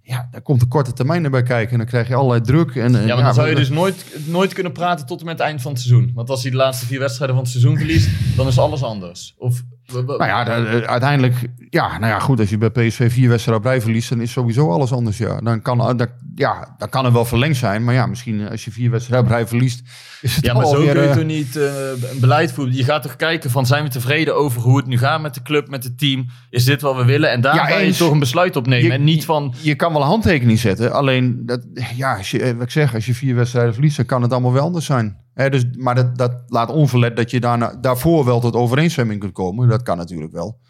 [0.07, 1.73] Ja, daar komt de korte termijn erbij kijken.
[1.73, 2.75] En dan krijg je allerlei druk.
[2.75, 5.39] En, en Ja, maar dan zou je dus nooit, nooit kunnen praten tot en met
[5.39, 6.11] het eind van het seizoen.
[6.15, 9.35] Want als hij de laatste vier wedstrijden van het seizoen verliest, dan is alles anders.
[9.39, 9.63] Of,
[9.93, 10.45] Nou ja,
[10.87, 11.35] uiteindelijk,
[11.71, 14.33] ja, nou ja, goed, als je bij PSV vier wedstrijden op rij verliest, dan is
[14.33, 15.41] sowieso alles anders, ja.
[15.41, 18.65] Dan kan, eh, ja, dan kan er wel verlengd zijn, maar ja, misschien eh, als
[18.65, 19.83] je vier wedstrijden op rij verliest,
[20.21, 22.75] is het ja, maar zo kun je eh, toch niet een beleid voeren.
[22.77, 25.43] Je gaat toch kijken van, zijn we tevreden over hoe het nu gaat met de
[25.43, 26.27] club, met het team?
[26.51, 27.31] Is dit wat we willen?
[27.31, 28.87] En daar Ja, ga je toch een besluit op nemen.
[28.87, 31.61] Je- en niet van, je kan wel een handtekening zetten, alleen, dat,
[31.97, 34.53] ja, als je, wat ik zeg, als je vier wedstrijden verliest, dan kan het allemaal
[34.53, 35.23] wel anders zijn.
[35.35, 37.41] Dus, maar dat, dat laat onverlet dat je
[37.81, 39.69] daarvoor wel tot overeenstemming kunt komen.
[39.69, 40.61] Dat kan natuurlijk wel.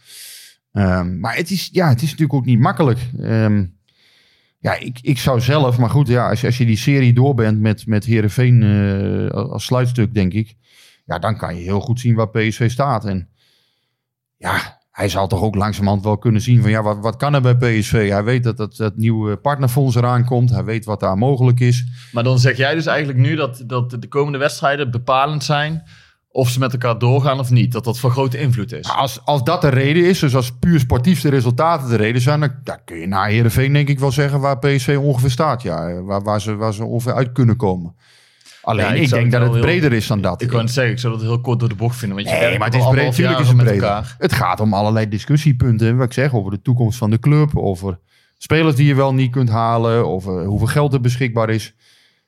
[0.73, 2.99] Ehm, maar het is, ja, het is natuurlijk ook niet makkelijk.
[3.21, 3.65] Ehm,
[4.59, 7.61] ja, ik, ik zou zelf, maar goed, ja, als, als je die serie door bent
[7.61, 10.55] met, met Heerenveen eh, als sluitstuk, denk ik.
[11.05, 13.05] Ja, dan kan je heel goed zien waar PSV staat.
[13.05, 13.29] En
[14.37, 17.41] ja, hij zal toch ook langzamerhand wel kunnen zien van ja, wat, wat kan er
[17.41, 18.09] bij PSV?
[18.11, 20.51] Hij weet dat dat, dat nieuwe partnerfonds eraan komt.
[20.51, 21.85] Hij weet wat daar mogelijk is.
[22.13, 25.83] maar dan zeg jij dus eigenlijk nu dat, dat de komende wedstrijden bepalend zijn
[26.29, 27.73] of ze met elkaar doorgaan of niet.
[27.73, 28.87] Dat dat van grote invloed is.
[28.87, 32.23] Nou, Als, als dat de reden is, dus als puur sportief de resultaten de reden
[32.23, 35.63] zijn, dan, dan kun je na Heerenveen denk ik wel zeggen waar PSV ongeveer staat.
[35.63, 37.95] Ja, waar, waar, ze, waar ze ongeveer uit kunnen komen.
[38.65, 40.43] Alleen Ja, ik denk dat het heel- breder is dan dat.
[40.43, 42.17] Ik kan het zeggen, ik zou dat heel kort door de bocht vinden.
[42.17, 44.15] Want je Nee, maar het is breed, natuurlijk is het breder.
[44.19, 47.99] Het gaat om allerlei discussiepunten, wat ik zeg, over de toekomst van de club, over
[48.39, 51.75] spelers die je wel niet kunt halen of eh, hoeveel geld er beschikbaar is.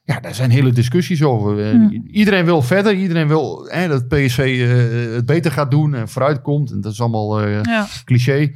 [0.03, 1.59] Ja, daar zijn hele discussies over.
[1.61, 1.91] Eh, Ja.
[2.11, 6.43] Iedereen wil verder, iedereen wil hè, dat PSV eh, het beter gaat doen en vooruit
[6.43, 6.71] komt.
[6.71, 7.87] En dat is allemaal eh, Ja.
[8.05, 8.53] cliché.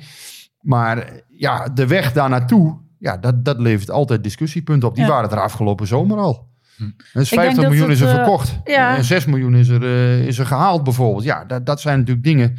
[0.61, 4.95] Maar ja, de weg daar naartoe, ja, dat, dat levert altijd discussiepunten op.
[4.95, 5.11] Die Ja.
[5.11, 6.49] waren er afgelopen zomer al.
[6.81, 6.91] Hm.
[7.13, 8.59] Dus Ik denk 50 dat miljoen het, is er eh, verkocht.
[8.65, 8.97] ja.
[8.97, 11.25] En 6 miljoen is er, eh, is er gehaald bijvoorbeeld.
[11.25, 12.57] Ja, dat, dat zijn natuurlijk dingen.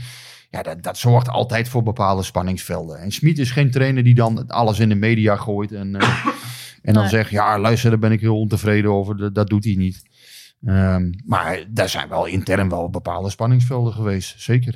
[0.50, 3.00] Ja, dat, dat zorgt altijd voor bepaalde spanningsvelden.
[3.00, 5.72] En Smit is geen trainer die dan alles in de media gooit.
[5.72, 6.26] En, eh,
[6.84, 7.12] en dan Nee.
[7.12, 9.18] zegt, ja luister, daar ben ik heel ontevreden over.
[9.18, 10.02] Dat, dat doet hij niet.
[10.66, 14.42] Ehm, maar daar zijn wel intern wel bepaalde spanningsvelden geweest.
[14.42, 14.76] Zeker.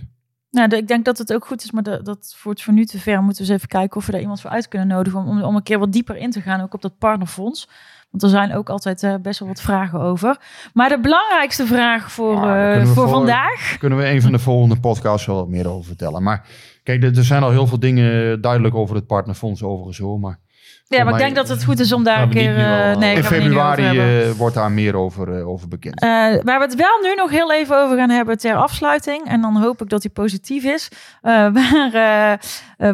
[0.52, 3.22] Nou, ik denk dat het ook goed is, maar dat voert voor nu te ver.
[3.24, 5.20] Moeten we eens even kijken of we daar iemand voor uit kunnen nodigen.
[5.20, 7.70] Om, om, om een keer wat dieper in te gaan, ook op dat partnerfonds.
[8.16, 10.38] Want er zijn ook altijd eh, best wel wat vragen over.
[10.74, 13.76] Maar de belangrijkste vraag voor, daar eh, voor, voor- vandaag.
[13.80, 16.24] Kunnen we een van de volgende podcasts wel wat meer over vertellen.
[16.24, 16.48] Maar
[16.84, 20.20] kijk, er, er zijn al heel veel dingen duidelijk over het partnerfonds overigens hoor.
[20.20, 20.40] Maar
[20.88, 22.58] Ja, maar ik denk dat het goed is om daar een keer...
[22.58, 26.02] eh, al- nee, in februari eh, wordt daar meer over, eh, over bekend.
[26.02, 26.10] Eh,
[26.44, 29.28] waar we het wel nu nog heel even over gaan hebben ter afsluiting.
[29.28, 30.90] En dan hoop ik dat hij positief is.
[31.22, 32.38] Eh, waar, eh, eh,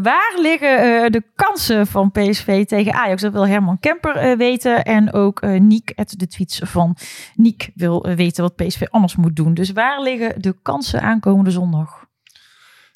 [0.03, 3.21] waar liggen eh, de kansen van PSV tegen Ajax?
[3.21, 4.83] Dat wil Herman Kemper eh, weten.
[4.83, 6.97] En ook eh Niek, het de tweets van
[7.35, 9.53] Niek, wil eh, weten wat PSV anders moet doen.
[9.53, 12.09] Dus waar liggen de kansen aankomende zondag?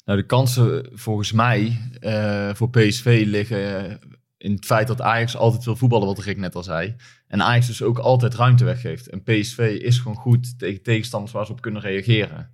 [0.04, 3.94] Nou, de kansen volgens mij eh, voor PSV liggen eh,
[4.46, 6.94] in het feit dat Ajax altijd wil voetballen, wat Rick net al zei.
[7.26, 9.06] En Ajax dus ook altijd ruimte weggeeft.
[9.06, 12.50] En PSV is gewoon goed tegen tegenstanders waar ze op kunnen reageren.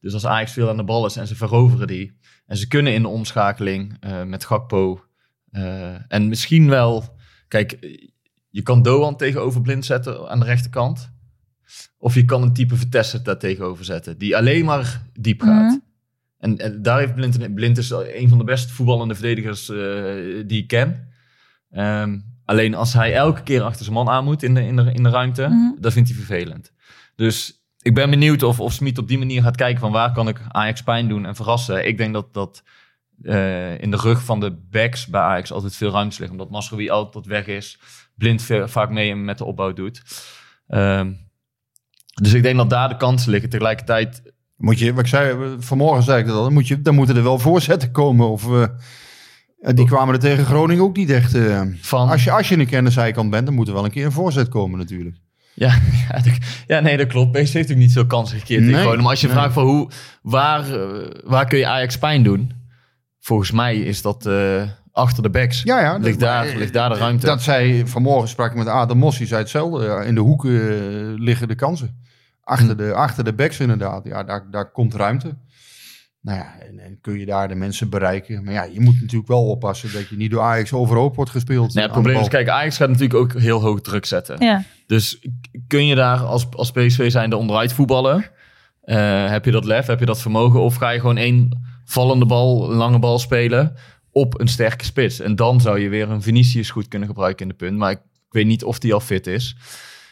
[0.00, 2.18] Dus als Ajax veel aan de bal is en ze veroveren die.
[2.46, 5.04] En ze kunnen in de omschakeling eh, met Gakpo.
[5.50, 7.16] eh, en misschien wel,
[7.48, 7.78] kijk,
[8.50, 11.10] je kan Doan tegenover Blind zetten aan de rechterkant.
[11.98, 15.70] Of je kan een type Vitesse daar tegenover zetten, die alleen maar diep gaat.
[15.70, 15.78] Mhm.
[16.38, 19.76] En, en daar heeft Blind, Blind is een van de best voetballende verdedigers eh,
[20.46, 21.14] die ik ken.
[21.76, 24.90] Ehm, alleen als hij elke keer achter zijn man aan moet in de, in de,
[24.92, 25.80] in de ruimte, Mhm.
[25.80, 26.72] dat vindt hij vervelend.
[27.16, 30.28] Dus ik ben benieuwd of, of Smit op die manier gaat kijken van waar kan
[30.28, 31.86] ik Ajax pijn doen en verrassen.
[31.86, 32.62] Ik denk dat dat
[33.22, 36.32] eh, in de rug van de backs bij Ajax altijd veel ruimte ligt.
[36.32, 37.78] Omdat Masrowi altijd weg is.
[38.14, 40.02] Blind veel- vaak mee met de opbouw doet.
[40.68, 41.12] Ehm,
[42.22, 43.50] dus ik denk dat daar de kansen liggen.
[43.50, 44.22] Tegelijkertijd
[44.56, 47.16] Moet je, wat ik zei, vanmorgen zei ik dat al, dan, moet je, dan moeten
[47.16, 48.28] er wel voorzetten komen.
[48.28, 48.66] Of, eh,
[49.74, 51.34] die kwamen er tegen Groningen ook niet echt.
[51.34, 52.08] eh, van...
[52.08, 54.12] als, je, als je een de zijkant bent, dan moet er wel een keer een
[54.12, 55.16] voorzet komen natuurlijk.
[55.54, 55.74] Ja,
[56.66, 57.32] ja, nee, dat klopt.
[57.42, 59.02] PSV heeft ook niet veel kansen gekeerd tegen Nee, Groningen.
[59.02, 59.36] Maar als je nee.
[59.36, 59.90] vraagt van hoe,
[60.22, 62.52] waar, eh, waar kun je Ajax pijn doen?
[63.20, 64.62] Volgens mij is dat eh,
[64.92, 65.62] achter de backs.
[65.62, 65.92] Ja, ja.
[65.96, 67.26] Ligt dat- daar- maar, eh, ligt daar de ruimte?
[67.26, 70.02] Dat zei vanmorgen sprak ik met Adam Mos, die zei hetzelfde.
[70.06, 72.04] In de hoeken eh, liggen de kansen.
[72.42, 72.76] Achter, Hm.
[72.76, 74.04] de, achter de backs inderdaad.
[74.04, 75.36] Ja, daar, daar komt ruimte.
[76.26, 78.44] Nou ja, en, en kun je daar de mensen bereiken.
[78.44, 81.74] Maar ja, je moet natuurlijk wel oppassen dat je niet door Ajax overhoop wordt gespeeld.
[81.74, 84.44] Nee, het probleem is, kijk, Ajax gaat natuurlijk ook heel hoog druk zetten.
[84.44, 85.26] Ja, Dus
[85.66, 88.24] kun je daar als, als PSV zijnde onderuit voetballen?
[88.82, 90.60] Eh, heb je dat lef, heb je dat vermogen?
[90.60, 93.74] Of ga je gewoon één vallende bal, een lange bal spelen
[94.10, 95.20] op een sterke spits?
[95.20, 97.78] En dan zou je weer een Vinicius goed kunnen gebruiken in de punt.
[97.78, 99.56] Maar ik, ik weet niet of die al fit is.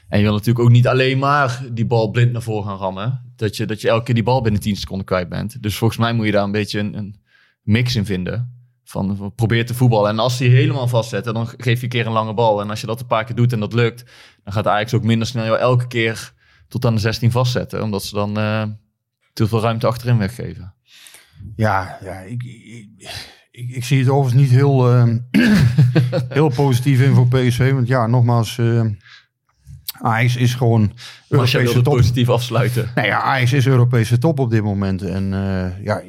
[0.09, 3.24] En je wil natuurlijk ook niet alleen maar die bal blind naar voren gaan rammen.
[3.37, 5.63] Dat je, dat je elke keer die bal binnen 10 seconden kwijt bent.
[5.63, 7.21] Dus volgens mij moet je daar een beetje een, een
[7.63, 8.53] mix in vinden.
[8.85, 10.11] Van, probeer te voetballen.
[10.11, 12.61] En als die helemaal vastzet, dan geef je een keer een lange bal.
[12.61, 14.05] En als je dat een paar keer doet en dat lukt,
[14.45, 16.33] dan gaat Ajax ook minder snel jou elke keer
[16.69, 17.83] tot aan de 16 vastzetten.
[17.83, 18.65] Omdat ze dan eh,
[19.33, 20.75] te veel ruimte achterin weggeven.
[21.57, 22.89] Ja, ja ik, ik,
[23.51, 25.15] ik, ik zie het overigens niet heel, eh,
[26.39, 27.73] heel positief in voor PSV.
[27.73, 28.87] Want ja, nogmaals, eh
[30.01, 30.93] Ajax is gewoon
[31.29, 31.97] Maar als jij Europese top.
[31.97, 32.91] positief afsluiten.
[32.95, 35.03] Nou ja, Ajax is Europese top op dit moment.
[35.03, 36.03] En eh, ja,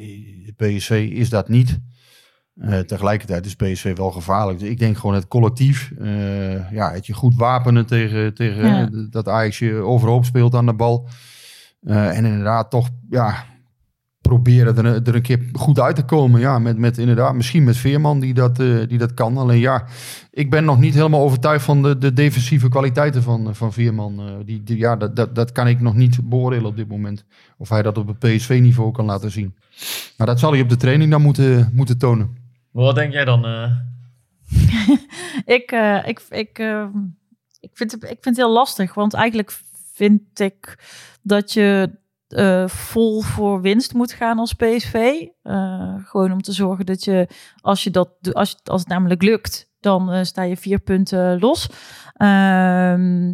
[0.58, 1.80] PSV is dat niet.
[2.56, 4.60] Eh, tegelijkertijd is PSV wel gevaarlijk.
[4.60, 5.92] Dus ik denk gewoon het collectief.
[6.00, 8.90] eh, ja, het je goed wapenen tegen, tegen Ja.
[9.10, 11.08] dat Ajax je overhoop speelt aan de bal.
[11.82, 13.46] Eh, en inderdaad toch ja,
[14.28, 16.40] proberen er, er een keer goed uit te komen.
[16.40, 19.38] Ja, met, met inderdaad, misschien met Veerman die dat, eh, die dat kan.
[19.38, 19.86] Alleen ja,
[20.32, 24.20] ik ben nog niet helemaal overtuigd van de, de defensieve kwaliteiten van, van Veerman.
[24.20, 27.26] Eh, die, die, ja, dat, dat, dat kan ik nog niet beoordelen op dit moment.
[27.58, 29.56] Of hij dat op het PSV-niveau kan laten zien.
[30.18, 32.38] Maar dat zal hij op de training dan moeten, moeten tonen.
[32.72, 33.46] Wat denk jij dan?
[33.46, 33.72] eh?
[35.58, 36.86] ik, eh, ik, ik, eh,
[37.60, 38.94] ik, vind het, ik vind het heel lastig.
[38.94, 39.60] Want eigenlijk
[39.94, 40.84] vind ik
[41.22, 41.90] dat je
[42.28, 45.26] eh, vol voor winst moet gaan als PSV.
[45.42, 47.28] Eh, gewoon om te zorgen dat je,
[47.62, 51.70] als, je dat, als, als het namelijk lukt, dan eh, sta je vier punten los.
[52.14, 53.34] Ehm,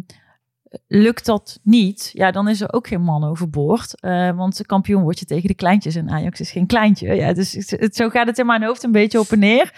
[0.86, 4.00] lukt dat niet, ja, dan is er ook geen man overboord.
[4.34, 7.14] Want kampioen word je tegen de kleintjes en Ajax is geen kleintje.
[7.14, 9.72] Ja, dus het, zo gaat het in mijn hoofd een beetje op en neer.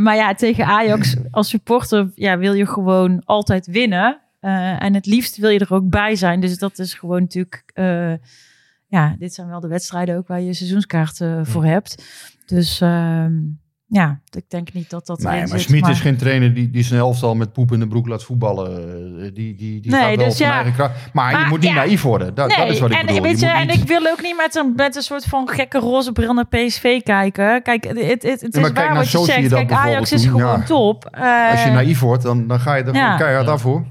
[0.00, 4.27] Maar ja, tegen Ajax als supporter ja, wil je gewoon altijd winnen.
[4.40, 6.40] Eh, en het liefst wil je er ook bij zijn.
[6.40, 7.62] Dus dat is gewoon natuurlijk...
[7.74, 8.12] eh,
[8.86, 12.04] ja, dit zijn wel de wedstrijden ook waar je seizoenskaart eh, voor hebt.
[12.46, 13.32] Dus ehm,
[13.86, 17.00] ja, ik denk niet dat dat Nee, maar Smit is geen trainer die, die zijn
[17.00, 19.34] elftal met poep in de broek laat voetballen.
[19.34, 20.52] Die, die, die Nee, gaat wel dus op ja.
[20.54, 21.12] eigen kracht.
[21.12, 21.74] Maar, je moet niet ja.
[21.74, 22.34] naïef worden.
[22.34, 23.22] Dat, dat is wat ik en, bedoel.
[23.22, 25.48] Weet Je je, en niet- ik wil ook niet met een, met een soort van
[25.48, 27.62] gekke roze bril naar PSV kijken.
[27.62, 29.48] Kijk, het, het, het Ja, is waar wat je Sochi zegt.
[29.48, 31.04] Kijk, Ajax is gewoon top.
[31.50, 33.84] Als je naïef wordt, dan, dan ga je er keihard af voor.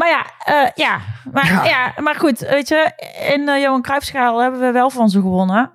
[0.00, 1.00] Maar ja, eh, ja.
[1.32, 1.64] Maar, Ja.
[1.64, 2.02] ja.
[2.02, 2.92] maar goed, weet je,
[3.34, 5.72] in de Johan Cruijffschaal hebben we wel van ze gewonnen.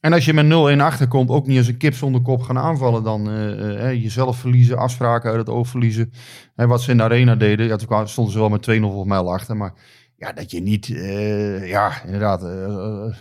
[0.00, 3.02] En als je met 0-1 achterkomt, ook niet als een kip zonder kop gaan aanvallen.
[3.02, 6.12] Dan eh, eh, jezelf verliezen, afspraken uit het oog verliezen.
[6.54, 9.08] En wat ze in de arena deden, ja, toen stonden ze wel met 2-0 volgens
[9.08, 9.56] mij achter.
[9.56, 9.72] Maar
[10.16, 13.14] ja, dat je niet, eh, ja, inderdaad, eh, eh,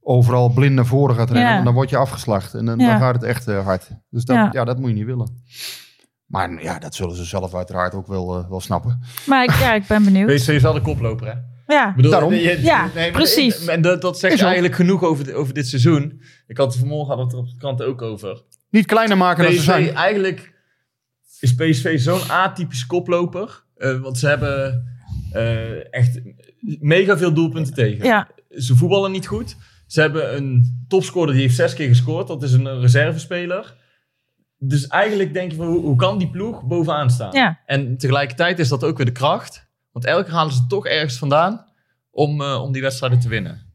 [0.00, 1.52] overal blind naar voren gaat rennen.
[1.56, 1.62] Ja.
[1.62, 3.90] Dan word je afgeslacht en dan, dan gaat het echt eh, hard.
[4.10, 4.64] Dus dat, ja.
[4.64, 5.42] dat moet je niet willen.
[6.30, 9.00] Maar ja, dat zullen ze zelf uiteraard ook wel, eh, wel snappen.
[9.26, 10.34] Maar ik, ja, ik ben benieuwd.
[10.34, 11.32] PSV is wel de koploper, hè?
[11.74, 12.32] Ja, bedoel, Daarom.
[12.34, 13.66] je- Ja, maar- precies.
[13.66, 14.44] En dat, dat zegt Is ook.
[14.46, 16.22] eigenlijk genoeg over, over dit seizoen.
[16.46, 18.42] Ik had het vanmorgen we het er op de krant ook over.
[18.70, 19.94] Niet kleiner maken dan ze zijn.
[19.94, 20.52] eigenlijk
[21.40, 23.64] is PSV zo'n atypisch koploper.
[23.76, 24.84] Eh, want ze hebben
[25.32, 26.20] eh, echt
[26.80, 28.04] mega veel doelpunten tegen.
[28.04, 29.56] ja, Ze voetballen niet goed.
[29.86, 32.26] Ze hebben een topscorer die heeft zes keer gescoord.
[32.26, 33.74] Dat is een reservespeler.
[34.62, 37.32] Dus eigenlijk denk je van, hoe, hoe kan die ploeg bovenaan staan?
[37.32, 37.58] ja.
[37.66, 39.68] En tegelijkertijd is dat ook weer de kracht.
[39.92, 41.64] Want elke keer halen ze toch ergens vandaan
[42.10, 43.68] om, eh, om die wedstrijden te winnen.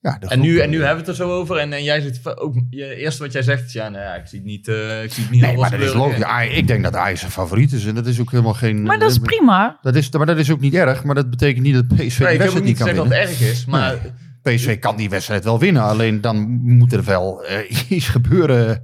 [0.00, 1.56] Ja, de En nu, en nu hebben we het er zo over.
[1.56, 4.26] En, en jij zit ook, je eerste wat jij zegt is, ja, nou ja, ik
[4.26, 6.22] zie het niet, eh, ik zie het niet Nee, maar dat is logisch.
[6.22, 7.86] Ajax- ik denk dat Ajax een favoriet is.
[7.86, 8.82] En dat is ook helemaal geen...
[8.82, 9.78] Maar dat is prima.
[9.82, 11.04] Dat is, maar dat is ook niet erg.
[11.04, 12.88] Maar dat betekent niet dat PSV Nee, die ik heb ook wedstrijd niet niet kan
[12.88, 13.28] gezegd dat winnen.
[13.28, 13.98] het erg is, maar
[14.42, 15.82] PSV kan die wedstrijd wel winnen.
[15.82, 18.82] Alleen dan moet er wel eh, iets gebeuren.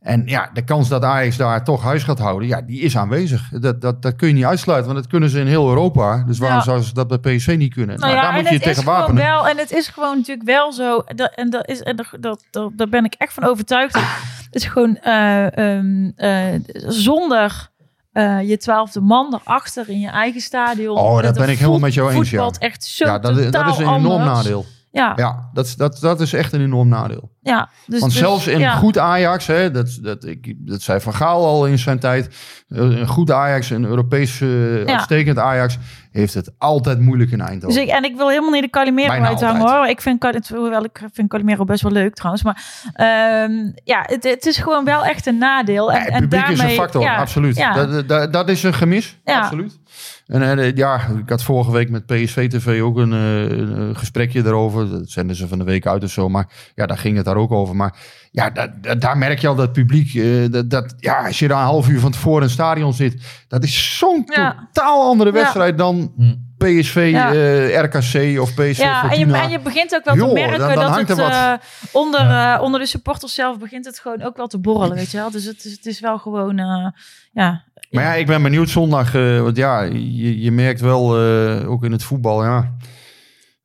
[0.00, 3.48] En ja, de kans dat Ajax daar toch huis gaat houden, ja, die is aanwezig.
[3.50, 6.24] Dat, dat, dat kun je niet uitsluiten, want dat kunnen ze in heel Europa.
[6.26, 6.64] Dus waarom Ja.
[6.64, 7.98] zouden ze dat bij PSV niet kunnen?
[7.98, 9.22] Nou Nou, ja, daar moet je je tegen wapenen.
[9.24, 12.44] wel, en het is gewoon natuurlijk wel zo, dat, en, dat is, en dat, dat,
[12.50, 13.94] dat, daar ben ik echt van overtuigd.
[13.94, 14.02] dat
[14.44, 17.70] Het is gewoon eh, ehm, eh, zonder
[18.12, 20.96] eh, je twaalfde man erachter in je eigen stadion.
[20.98, 22.50] Oh, dat ben ik helemaal met jou eens, ja.
[22.58, 24.36] echt zo Ja, dat, is- dat totaal is een enorm anders.
[24.36, 24.64] nadeel.
[24.90, 25.12] Ja, ja.
[25.16, 27.30] Ja, dat, is- dat, dat is echt een enorm nadeel.
[27.42, 28.74] dus, Want dus, zelfs in ja.
[28.74, 32.28] goed Ajax, hè, dat, dat, ik, dat zei Van Gaal al in zijn tijd.
[32.68, 34.92] eh, Een goed Ajax, een Europees eh, Ja.
[34.92, 35.78] uitstekend Ajax,
[36.10, 37.68] heeft het altijd moeilijk in Eindhoven.
[37.76, 39.78] Dus ik, en ik wil helemaal niet de Calimero Bijna uithangen altijd.
[39.78, 39.88] hoor.
[39.88, 42.42] Ik vind, hoewel ik vind Calimero best wel leuk trouwens.
[42.44, 42.62] Maar
[42.94, 43.52] ehm,
[43.84, 45.92] ja, het, het is gewoon wel echt een nadeel.
[45.92, 47.56] En, Ja, het en publiek daarmee, is een factor, ja, absoluut.
[47.56, 49.40] Ja, Dat, dat, dat is een gemis, Ja.
[49.40, 49.78] absoluut.
[50.26, 54.42] En eh, ja, ik had vorige week met PSV TV ook een, eh, een gesprekje
[54.42, 54.90] daarover.
[54.90, 56.28] Dat zenden ze van de week uit of zo.
[56.28, 57.76] Maar ja, daar ging het daar ook over.
[57.76, 57.94] Maar
[58.30, 60.14] ja, dat, dat- daar merk je al dat publiek...
[60.14, 62.92] eh, dat, dat, ja, als je daar een half uur van tevoren in het stadion
[62.92, 63.44] zit...
[63.48, 64.68] Dat is zo'n Ja.
[64.72, 65.36] totaal andere Ja.
[65.36, 66.34] wedstrijd dan Hm.
[66.58, 67.32] PSV, Ja.
[67.32, 70.74] eh, RKC of PSV ja en, je, en je begint ook wel te merken dan-
[70.74, 71.52] dan dat het er eh,
[71.92, 75.16] onder, eh, onder de supporters zelf begint het gewoon ook wel te borrelen, weet je
[75.16, 75.30] wel.
[75.30, 76.86] Dus het is, het is wel gewoon, eh,
[77.32, 77.64] ja.
[77.90, 79.14] Maar ja, ik ben benieuwd zondag.
[79.14, 82.76] eh, want ja, je, je merkt wel, eh, ook in het voetbal, ja.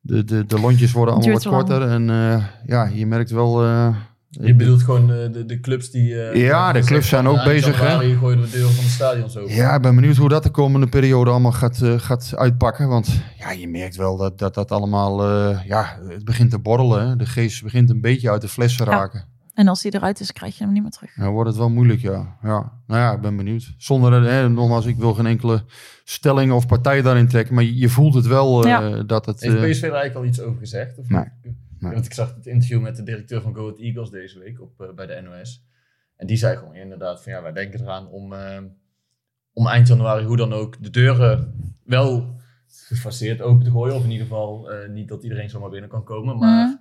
[0.00, 1.56] De, de, de lontjes worden allemaal wat lang.
[1.56, 1.88] korter.
[1.88, 3.64] En eh, ja, je merkt wel...
[3.64, 3.88] eh,
[4.30, 6.22] je bedoelt gewoon de, de, de clubs die...
[6.22, 8.16] eh, Ja, de clubs zijn ook bezig, hè?
[8.16, 9.54] gooien we de deur van de stadions open.
[9.54, 12.88] ja, ik ben benieuwd hoe dat de komende periode allemaal gaat, eh, gaat uitpakken.
[12.88, 15.24] Want ja, je merkt wel dat dat, dat allemaal...
[15.24, 17.08] eh, ja, het begint te borrelen.
[17.08, 17.16] Hè.
[17.16, 19.24] De geest begint een beetje uit de fles te Ja.
[19.54, 21.14] En als die eruit is, krijg je hem niet meer terug.
[21.14, 22.36] Dan wordt het wel moeilijk, ja.
[22.42, 22.72] ja.
[22.86, 23.74] Nou ja, ik ben benieuwd.
[23.76, 25.64] Zonder, hè, nogmaals, ik wil geen enkele
[26.04, 27.54] stelling of partij daarin trekken.
[27.54, 29.02] Maar je, voelt het wel eh, Ja.
[29.02, 29.40] dat het...
[29.40, 30.98] Heeft eh, PSV er eigenlijk al iets over gezegd?
[30.98, 31.92] Of Nee.
[31.92, 34.80] Want ik zag het interview met de directeur van Go Ahead Eagles deze week op,
[34.80, 35.64] eh, bij de NOS.
[36.16, 38.62] En die zei gewoon inderdaad van ja, wij denken eraan om, eh,
[39.52, 43.94] om eind januari hoe dan ook de deuren wel gefaseerd open te gooien.
[43.94, 46.38] Of in ieder geval eh, niet dat iedereen zomaar binnen kan komen.
[46.38, 46.73] Maar Mhm.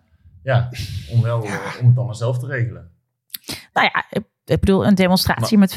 [0.44, 0.70] Ja,
[1.10, 1.42] om, wel,
[1.82, 2.92] om het allemaal zelf te regelen.
[3.74, 5.76] Nou ja, ik, ik bedoel, een demonstratie met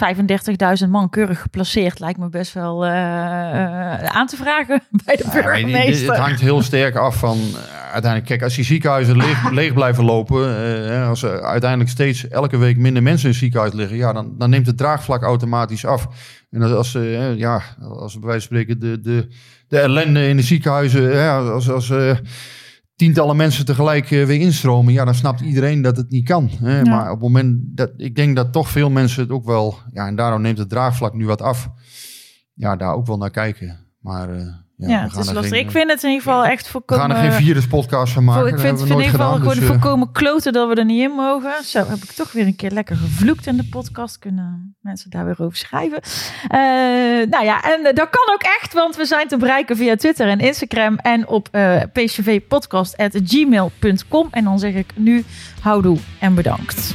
[0.85, 5.23] 35.000 man keurig geplaceerd lijkt me best wel eh, eh, aan te vragen bij de
[5.23, 6.09] Ja, maar het- burgemeester.
[6.11, 8.25] Het hangt heel sterk af van eh, uiteindelijk.
[8.25, 10.57] Kijk, als die ziekenhuizen leeg, leeg blijven lopen,
[10.89, 14.35] hè, als er uiteindelijk steeds elke week minder mensen in het ziekenhuis liggen, ja, dan,
[14.39, 16.07] dan neemt het draagvlak automatisch af.
[16.51, 19.29] En als, als, eh, ja, als we bij wijze van spreken de, de,
[19.69, 22.17] de ellende in de ziekenhuizen, hè, als, als eh,
[22.97, 26.51] tientallen mensen tegelijk eh, weer instromen, ja, dan snapt iedereen dat het niet kan.
[26.61, 26.79] Hè?
[26.79, 26.91] Ja.
[26.91, 30.07] Maar op het moment dat ik denk dat toch veel mensen het ook wel, ja,
[30.07, 31.71] en daarom neemt het draagvlak nu wat af,
[32.55, 33.79] ja, daar ook wel naar kijken.
[34.01, 34.47] Maar eh,
[34.77, 35.49] ja, Ja, we het is lastig.
[35.49, 37.05] geen, ik vind het in ieder geval echt we voorkomen...
[37.05, 38.47] gaan er geen viruspodcast van maken.
[38.47, 40.85] Ik vind, we in ieder geval gedaan, gewoon dus, eh, voorkomen kloten dat we er
[40.85, 41.65] niet in mogen.
[41.65, 44.19] Zo heb ik toch weer een keer lekker gevloekt in de podcast.
[44.19, 46.01] Kunnen mensen daar weer over schrijven.
[46.03, 46.59] Eh,
[47.31, 50.39] nou ja, en dat kan ook echt, want we zijn te bereiken via Twitter en
[50.39, 54.29] Instagram en op eh pcvpodcast.gmail.com.
[54.31, 55.25] En dan zeg ik nu
[55.61, 56.95] houdoe en bedankt.